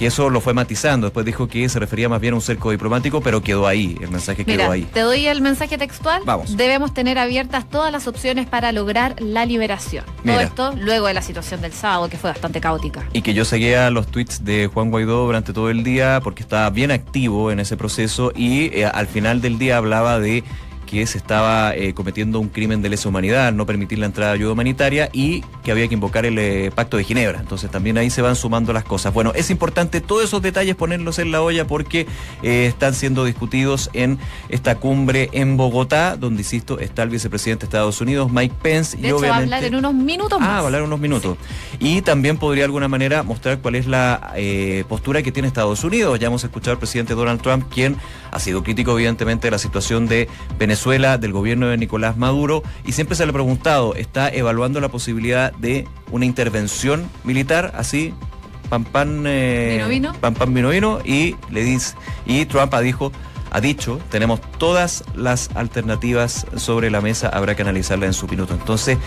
que 0.00 0.06
eso 0.06 0.30
lo 0.30 0.40
fue 0.40 0.54
matizando. 0.54 1.08
Después 1.08 1.26
dijo 1.26 1.46
que 1.46 1.68
se 1.68 1.78
refería 1.78 2.08
más 2.08 2.22
bien 2.22 2.32
a 2.32 2.36
un 2.36 2.40
cerco 2.40 2.70
diplomático, 2.70 3.20
pero 3.20 3.42
quedó 3.42 3.66
ahí, 3.66 3.98
el 4.00 4.08
mensaje 4.10 4.44
Mira, 4.46 4.64
quedó 4.64 4.72
ahí. 4.72 4.84
te 4.84 5.00
doy 5.00 5.26
el 5.26 5.42
mensaje 5.42 5.76
textual. 5.76 6.22
Vamos. 6.24 6.56
Debemos 6.56 6.94
tener 6.94 7.18
abiertas 7.18 7.68
todas 7.68 7.92
las 7.92 8.06
opciones 8.06 8.46
para 8.46 8.72
lograr 8.72 9.20
la 9.20 9.44
liberación. 9.44 10.06
Mira. 10.24 10.48
Todo 10.48 10.70
esto 10.70 10.82
luego 10.82 11.06
de 11.06 11.12
la 11.12 11.20
situación 11.20 11.60
del 11.60 11.74
sábado, 11.74 12.08
que 12.08 12.16
fue 12.16 12.30
bastante 12.30 12.62
caótica. 12.62 13.04
Y 13.12 13.20
que 13.20 13.34
yo 13.34 13.44
seguía 13.44 13.90
los 13.90 14.06
tweets 14.06 14.42
de 14.42 14.70
Juan 14.72 14.90
Guaidó 14.90 15.26
durante 15.26 15.52
todo 15.52 15.68
el 15.68 15.84
día 15.84 16.22
porque 16.24 16.42
estaba 16.42 16.70
bien 16.70 16.92
activo 16.92 17.50
en 17.50 17.60
ese 17.60 17.76
proceso 17.76 18.32
y 18.34 18.74
eh, 18.74 18.86
al 18.86 19.06
final 19.06 19.42
del 19.42 19.58
día 19.58 19.76
hablaba 19.76 20.18
de 20.18 20.44
que 20.90 21.06
se 21.06 21.18
estaba 21.18 21.74
eh, 21.76 21.94
cometiendo 21.94 22.40
un 22.40 22.48
crimen 22.48 22.82
de 22.82 22.88
lesa 22.88 23.08
humanidad, 23.08 23.52
no 23.52 23.64
permitir 23.64 24.00
la 24.00 24.06
entrada 24.06 24.32
de 24.32 24.38
ayuda 24.38 24.52
humanitaria 24.52 25.08
y 25.12 25.42
que 25.62 25.70
había 25.70 25.86
que 25.86 25.94
invocar 25.94 26.26
el 26.26 26.36
eh, 26.38 26.72
Pacto 26.74 26.96
de 26.96 27.04
Ginebra. 27.04 27.38
Entonces 27.38 27.70
también 27.70 27.96
ahí 27.96 28.10
se 28.10 28.22
van 28.22 28.34
sumando 28.34 28.72
las 28.72 28.82
cosas. 28.82 29.14
Bueno, 29.14 29.32
es 29.36 29.50
importante 29.50 30.00
todos 30.00 30.24
esos 30.24 30.42
detalles 30.42 30.74
ponerlos 30.74 31.20
en 31.20 31.30
la 31.30 31.42
olla 31.42 31.64
porque 31.66 32.08
eh, 32.42 32.66
están 32.66 32.94
siendo 32.94 33.24
discutidos 33.24 33.88
en 33.92 34.18
esta 34.48 34.74
cumbre 34.74 35.28
en 35.32 35.56
Bogotá, 35.56 36.16
donde, 36.16 36.40
insisto, 36.40 36.80
está 36.80 37.04
el 37.04 37.10
vicepresidente 37.10 37.60
de 37.62 37.66
Estados 37.66 38.00
Unidos, 38.00 38.32
Mike 38.32 38.56
Pence, 38.60 38.96
De 38.96 39.02
y 39.02 39.06
hecho, 39.06 39.14
va 39.14 39.20
a 39.20 39.20
obviamente... 39.20 39.54
hablar 39.54 39.64
en 39.64 39.74
unos 39.76 39.94
minutos 39.94 40.40
más. 40.40 40.48
Ah, 40.48 40.52
va 40.54 40.58
a 40.58 40.66
hablar 40.66 40.82
unos 40.82 40.98
minutos. 40.98 41.38
Y 41.78 42.02
también 42.02 42.36
podría 42.36 42.62
de 42.62 42.66
alguna 42.66 42.88
manera 42.88 43.22
mostrar 43.22 43.60
cuál 43.60 43.76
es 43.76 43.86
la 43.86 44.32
postura 44.88 45.22
que 45.22 45.30
tiene 45.30 45.46
Estados 45.46 45.84
Unidos. 45.84 46.18
Ya 46.18 46.26
hemos 46.26 46.42
escuchado 46.42 46.72
al 46.72 46.78
presidente 46.78 47.14
Donald 47.14 47.40
Trump, 47.40 47.66
quien 47.72 47.96
ha 48.32 48.40
sido 48.40 48.62
crítico 48.64 48.92
evidentemente 48.92 49.46
de 49.46 49.50
la 49.52 49.58
situación 49.58 50.06
de 50.08 50.28
Venezuela, 50.58 50.79
del 50.88 51.32
gobierno 51.32 51.68
de 51.68 51.76
Nicolás 51.76 52.16
Maduro, 52.16 52.62
y 52.86 52.92
siempre 52.92 53.14
se 53.14 53.24
le 53.26 53.30
ha 53.30 53.32
preguntado, 53.32 53.94
¿está 53.94 54.30
evaluando 54.30 54.80
la 54.80 54.88
posibilidad 54.88 55.52
de 55.52 55.86
una 56.10 56.24
intervención 56.24 57.08
militar 57.22 57.72
así? 57.76 58.14
Pan 58.70 58.84
pan, 58.84 59.24
eh, 59.26 59.72
Vino, 59.74 59.88
vino. 59.88 60.12
pan 60.20 60.34
pan 60.34 60.54
vino 60.54 60.70
vino 60.70 61.00
y 61.04 61.34
le 61.50 61.64
dice 61.64 61.96
y 62.24 62.46
Trump 62.46 62.72
ha 62.72 62.80
dijo 62.80 63.10
ha 63.50 63.60
dicho 63.60 64.00
tenemos 64.10 64.40
todas 64.58 65.04
las 65.14 65.50
alternativas 65.54 66.46
sobre 66.56 66.90
la 66.90 67.00
mesa 67.00 67.28
habrá 67.28 67.54
que 67.54 67.62
analizarla 67.62 68.06
en 68.06 68.12
su 68.12 68.26
minuto. 68.28 68.54
Entonces 68.54 68.98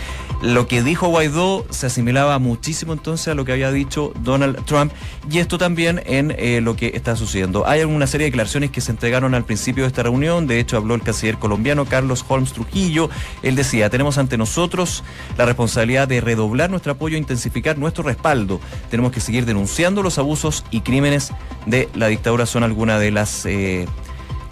lo 0.42 0.66
que 0.66 0.82
dijo 0.82 1.08
Guaidó 1.08 1.64
se 1.70 1.86
asimilaba 1.86 2.38
muchísimo 2.38 2.92
entonces 2.92 3.28
a 3.28 3.34
lo 3.34 3.44
que 3.44 3.52
había 3.52 3.70
dicho 3.70 4.12
Donald 4.20 4.64
Trump 4.64 4.92
y 5.30 5.38
esto 5.38 5.58
también 5.58 6.02
en 6.06 6.34
eh, 6.38 6.60
lo 6.60 6.76
que 6.76 6.92
está 6.94 7.16
sucediendo. 7.16 7.66
Hay 7.66 7.82
una 7.84 8.06
serie 8.06 8.26
de 8.26 8.30
declaraciones 8.30 8.70
que 8.70 8.80
se 8.80 8.92
entregaron 8.92 9.34
al 9.34 9.44
principio 9.44 9.84
de 9.84 9.88
esta 9.88 10.02
reunión. 10.02 10.46
De 10.46 10.60
hecho 10.60 10.76
habló 10.76 10.94
el 10.94 11.02
canciller 11.02 11.38
colombiano 11.38 11.84
Carlos 11.86 12.24
Holmes 12.28 12.52
Trujillo. 12.52 13.10
Él 13.42 13.56
decía 13.56 13.90
tenemos 13.90 14.18
ante 14.18 14.36
nosotros 14.36 15.04
la 15.36 15.46
responsabilidad 15.46 16.06
de 16.06 16.20
redoblar 16.20 16.70
nuestro 16.70 16.92
apoyo 16.92 17.16
intensificar 17.16 17.78
nuestro 17.78 18.04
respaldo. 18.04 18.60
Tenemos 18.90 19.12
que 19.12 19.20
seguir 19.20 19.46
denunciando 19.46 20.02
los 20.02 20.18
abusos 20.18 20.64
y 20.70 20.80
crímenes 20.80 21.32
de 21.66 21.88
la 21.94 22.08
dictadura. 22.08 22.46
Son 22.46 22.62
algunas 22.62 23.00
de 23.00 23.10
las 23.10 23.46
eh, 23.46 23.86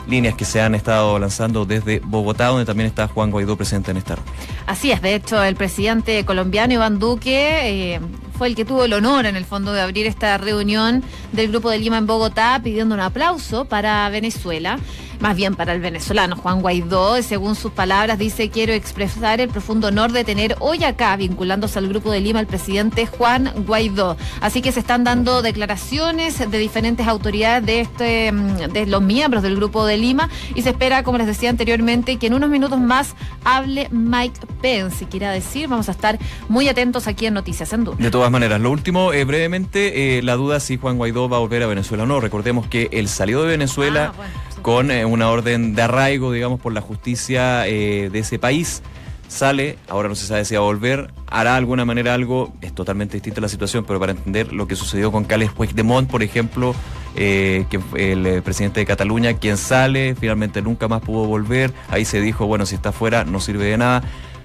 líneas 0.08 0.34
que 0.34 0.44
se 0.44 0.60
han 0.60 0.74
estado 0.74 1.18
lanzando 1.18 1.64
desde 1.64 2.00
Bogotá, 2.00 2.46
donde 2.46 2.64
también 2.64 2.88
está 2.88 3.08
Juan 3.08 3.30
Guaidó 3.30 3.56
presente 3.56 3.90
en 3.90 3.96
esta 3.96 4.16
reunión. 4.16 4.34
Así 4.66 4.90
es, 4.90 5.02
de 5.02 5.14
hecho, 5.14 5.42
el 5.42 5.56
presidente 5.56 6.24
colombiano 6.24 6.74
Iván 6.74 6.98
Duque 6.98 7.94
eh, 7.94 8.00
fue 8.36 8.48
el 8.48 8.54
que 8.54 8.64
tuvo 8.64 8.84
el 8.84 8.92
honor, 8.92 9.26
en 9.26 9.36
el 9.36 9.44
fondo, 9.44 9.72
de 9.72 9.80
abrir 9.80 10.06
esta 10.06 10.36
reunión 10.38 11.02
del 11.32 11.48
Grupo 11.48 11.70
de 11.70 11.78
Lima 11.78 11.98
en 11.98 12.06
Bogotá, 12.06 12.60
pidiendo 12.62 12.94
un 12.94 13.00
aplauso 13.00 13.64
para 13.66 14.08
Venezuela, 14.08 14.78
más 15.22 15.36
bien 15.36 15.54
para 15.54 15.72
el 15.72 15.80
venezolano 15.80 16.36
Juan 16.36 16.60
Guaidó. 16.60 17.22
Según 17.22 17.54
sus 17.54 17.72
palabras, 17.72 18.18
dice: 18.18 18.50
Quiero 18.50 18.72
expresar 18.72 19.40
el 19.40 19.48
profundo 19.48 19.88
honor 19.88 20.12
de 20.12 20.24
tener 20.24 20.56
hoy 20.58 20.82
acá, 20.84 21.16
vinculándose 21.16 21.78
al 21.78 21.88
Grupo 21.88 22.10
de 22.10 22.20
Lima, 22.20 22.40
el 22.40 22.46
presidente 22.48 23.06
Juan 23.06 23.52
Guaidó. 23.66 24.16
Así 24.40 24.60
que 24.60 24.72
se 24.72 24.80
están 24.80 25.04
dando 25.04 25.40
declaraciones 25.40 26.38
de 26.50 26.58
diferentes 26.58 27.06
autoridades 27.06 27.64
de, 27.64 27.80
este, 27.80 28.32
mm, 28.32 28.72
de 28.72 28.86
los 28.86 29.00
miembros 29.00 29.42
del 29.44 29.56
Grupo 29.56 29.86
de 29.86 29.96
Lima 29.96 30.28
y 30.54 30.62
se 30.62 30.70
espera, 30.70 31.04
como 31.04 31.18
les 31.18 31.28
decía 31.28 31.50
anteriormente, 31.50 32.16
que 32.18 32.26
en 32.26 32.34
unos 32.34 32.50
minutos 32.50 32.80
más 32.80 33.14
hable 33.44 33.88
Mike 33.90 34.40
Pence. 34.60 35.06
Quiera 35.06 35.30
decir, 35.30 35.68
vamos 35.68 35.88
a 35.88 35.92
estar 35.92 36.18
muy 36.48 36.68
atentos 36.68 37.06
aquí 37.06 37.26
en 37.26 37.34
Noticias 37.34 37.72
en 37.72 37.84
Duna. 37.84 37.96
De 37.98 38.10
todas 38.10 38.30
maneras, 38.30 38.60
lo 38.60 38.72
último, 38.72 39.12
eh, 39.12 39.24
brevemente, 39.24 40.18
eh, 40.18 40.22
la 40.22 40.34
duda 40.34 40.58
si 40.58 40.78
Juan 40.78 40.96
Guaidó 40.96 41.28
va 41.28 41.36
a 41.36 41.40
volver 41.40 41.62
a 41.62 41.66
Venezuela 41.68 42.02
o 42.02 42.06
no. 42.06 42.18
Recordemos 42.18 42.66
que 42.66 42.88
él 42.92 43.08
salió 43.08 43.42
de 43.42 43.48
Venezuela 43.48 43.92
Ah, 43.92 44.12
bueno. 44.16 44.51
Con 44.62 44.90
eh, 44.90 45.04
una 45.04 45.28
orden 45.28 45.74
de 45.74 45.82
arraigo, 45.82 46.32
digamos, 46.32 46.60
por 46.60 46.72
la 46.72 46.80
justicia 46.80 47.66
eh, 47.66 48.08
de 48.10 48.18
ese 48.20 48.38
país. 48.38 48.82
Sale, 49.28 49.78
ahora 49.88 50.08
no 50.10 50.14
se 50.14 50.26
sabe 50.26 50.44
si 50.44 50.54
va 50.54 50.60
a 50.60 50.64
volver, 50.64 51.10
hará 51.26 51.52
de 51.52 51.56
alguna 51.56 51.86
manera 51.86 52.12
algo, 52.12 52.52
es 52.60 52.74
totalmente 52.74 53.14
distinta 53.14 53.40
la 53.40 53.48
situación, 53.48 53.82
pero 53.86 53.98
para 53.98 54.12
entender 54.12 54.52
lo 54.52 54.66
que 54.66 54.76
sucedió 54.76 55.10
con 55.10 55.24
Carles 55.24 55.50
Puigdemont, 55.52 56.10
por 56.10 56.22
ejemplo, 56.22 56.74
eh, 57.16 57.64
que 57.70 57.78
fue 57.78 58.12
el 58.12 58.26
eh, 58.26 58.42
presidente 58.42 58.80
de 58.80 58.86
Cataluña, 58.86 59.32
quien 59.34 59.56
sale, 59.56 60.14
finalmente 60.14 60.60
nunca 60.60 60.86
más 60.86 61.00
pudo 61.00 61.24
volver, 61.24 61.72
ahí 61.88 62.04
se 62.04 62.20
dijo, 62.20 62.46
bueno, 62.46 62.66
si 62.66 62.74
está 62.74 62.92
fuera 62.92 63.24
no 63.24 63.40
sirve 63.40 63.64
de 63.64 63.78
nada. 63.78 64.02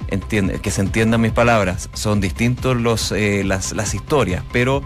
Entiende, 0.10 0.62
que 0.62 0.72
se 0.72 0.80
entiendan 0.80 1.20
mis 1.20 1.34
palabras, 1.34 1.90
son 1.94 2.22
distintos 2.22 2.78
los, 2.78 3.12
las, 3.12 3.74
las 3.74 3.94
historias, 3.94 4.42
pero 4.54 4.82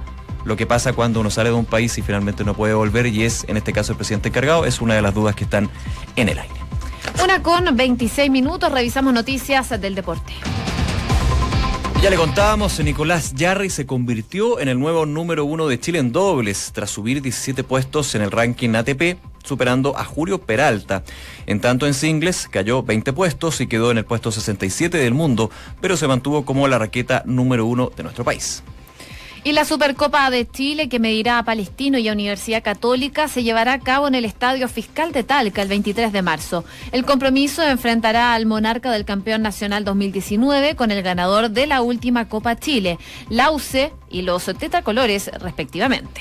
lo 0.45 0.55
que 0.55 0.65
pasa 0.65 0.93
cuando 0.93 1.19
uno 1.19 1.29
sale 1.29 1.49
de 1.49 1.55
un 1.55 1.65
país 1.65 1.97
y 1.97 2.01
finalmente 2.01 2.43
no 2.43 2.53
puede 2.53 2.73
volver, 2.73 3.07
y 3.07 3.23
es, 3.23 3.45
en 3.47 3.57
este 3.57 3.73
caso, 3.73 3.91
el 3.91 3.97
presidente 3.97 4.29
encargado, 4.29 4.65
es 4.65 4.81
una 4.81 4.95
de 4.95 5.01
las 5.01 5.13
dudas 5.13 5.35
que 5.35 5.43
están 5.43 5.69
en 6.15 6.29
el 6.29 6.39
aire. 6.39 6.55
Una 7.23 7.41
con 7.41 7.75
26 7.75 8.29
minutos, 8.31 8.71
revisamos 8.71 9.13
noticias 9.13 9.69
del 9.81 9.95
deporte. 9.95 10.33
Ya 12.01 12.09
le 12.09 12.15
contábamos, 12.15 12.79
Nicolás 12.79 13.35
Yarri 13.35 13.69
se 13.69 13.85
convirtió 13.85 14.59
en 14.59 14.69
el 14.69 14.79
nuevo 14.79 15.05
número 15.05 15.45
uno 15.45 15.67
de 15.67 15.79
Chile 15.79 15.99
en 15.99 16.11
dobles, 16.11 16.71
tras 16.73 16.89
subir 16.89 17.21
17 17.21 17.63
puestos 17.63 18.15
en 18.15 18.23
el 18.23 18.31
ranking 18.31 18.73
ATP, 18.73 19.19
superando 19.43 19.95
a 19.95 20.03
Julio 20.03 20.41
Peralta. 20.41 21.03
En 21.45 21.61
tanto 21.61 21.85
en 21.85 21.93
singles 21.93 22.47
cayó 22.49 22.81
20 22.81 23.13
puestos 23.13 23.61
y 23.61 23.67
quedó 23.67 23.91
en 23.91 23.99
el 23.99 24.05
puesto 24.05 24.31
67 24.31 24.97
del 24.97 25.13
mundo, 25.13 25.51
pero 25.79 25.95
se 25.95 26.07
mantuvo 26.07 26.43
como 26.43 26.67
la 26.67 26.79
raqueta 26.79 27.21
número 27.27 27.67
uno 27.67 27.91
de 27.95 28.01
nuestro 28.01 28.23
país. 28.23 28.63
Y 29.43 29.53
la 29.53 29.65
Supercopa 29.65 30.29
de 30.29 30.47
Chile, 30.47 30.87
que 30.87 30.99
medirá 30.99 31.39
a 31.39 31.43
Palestino 31.43 31.97
y 31.97 32.07
a 32.07 32.13
Universidad 32.13 32.61
Católica, 32.61 33.27
se 33.27 33.41
llevará 33.41 33.73
a 33.73 33.79
cabo 33.79 34.07
en 34.07 34.13
el 34.13 34.23
Estadio 34.23 34.67
Fiscal 34.67 35.11
de 35.13 35.23
Talca 35.23 35.63
el 35.63 35.67
23 35.67 36.13
de 36.13 36.21
marzo. 36.21 36.63
El 36.91 37.05
compromiso 37.05 37.63
enfrentará 37.63 38.35
al 38.35 38.45
monarca 38.45 38.91
del 38.91 39.03
campeón 39.03 39.41
nacional 39.41 39.83
2019 39.83 40.75
con 40.75 40.91
el 40.91 41.01
ganador 41.01 41.49
de 41.49 41.65
la 41.65 41.81
última 41.81 42.29
Copa 42.29 42.55
Chile, 42.55 42.99
la 43.29 43.49
UC 43.49 43.91
y 44.11 44.21
los 44.21 44.45
tetracolores 44.45 45.31
respectivamente. 45.39 46.09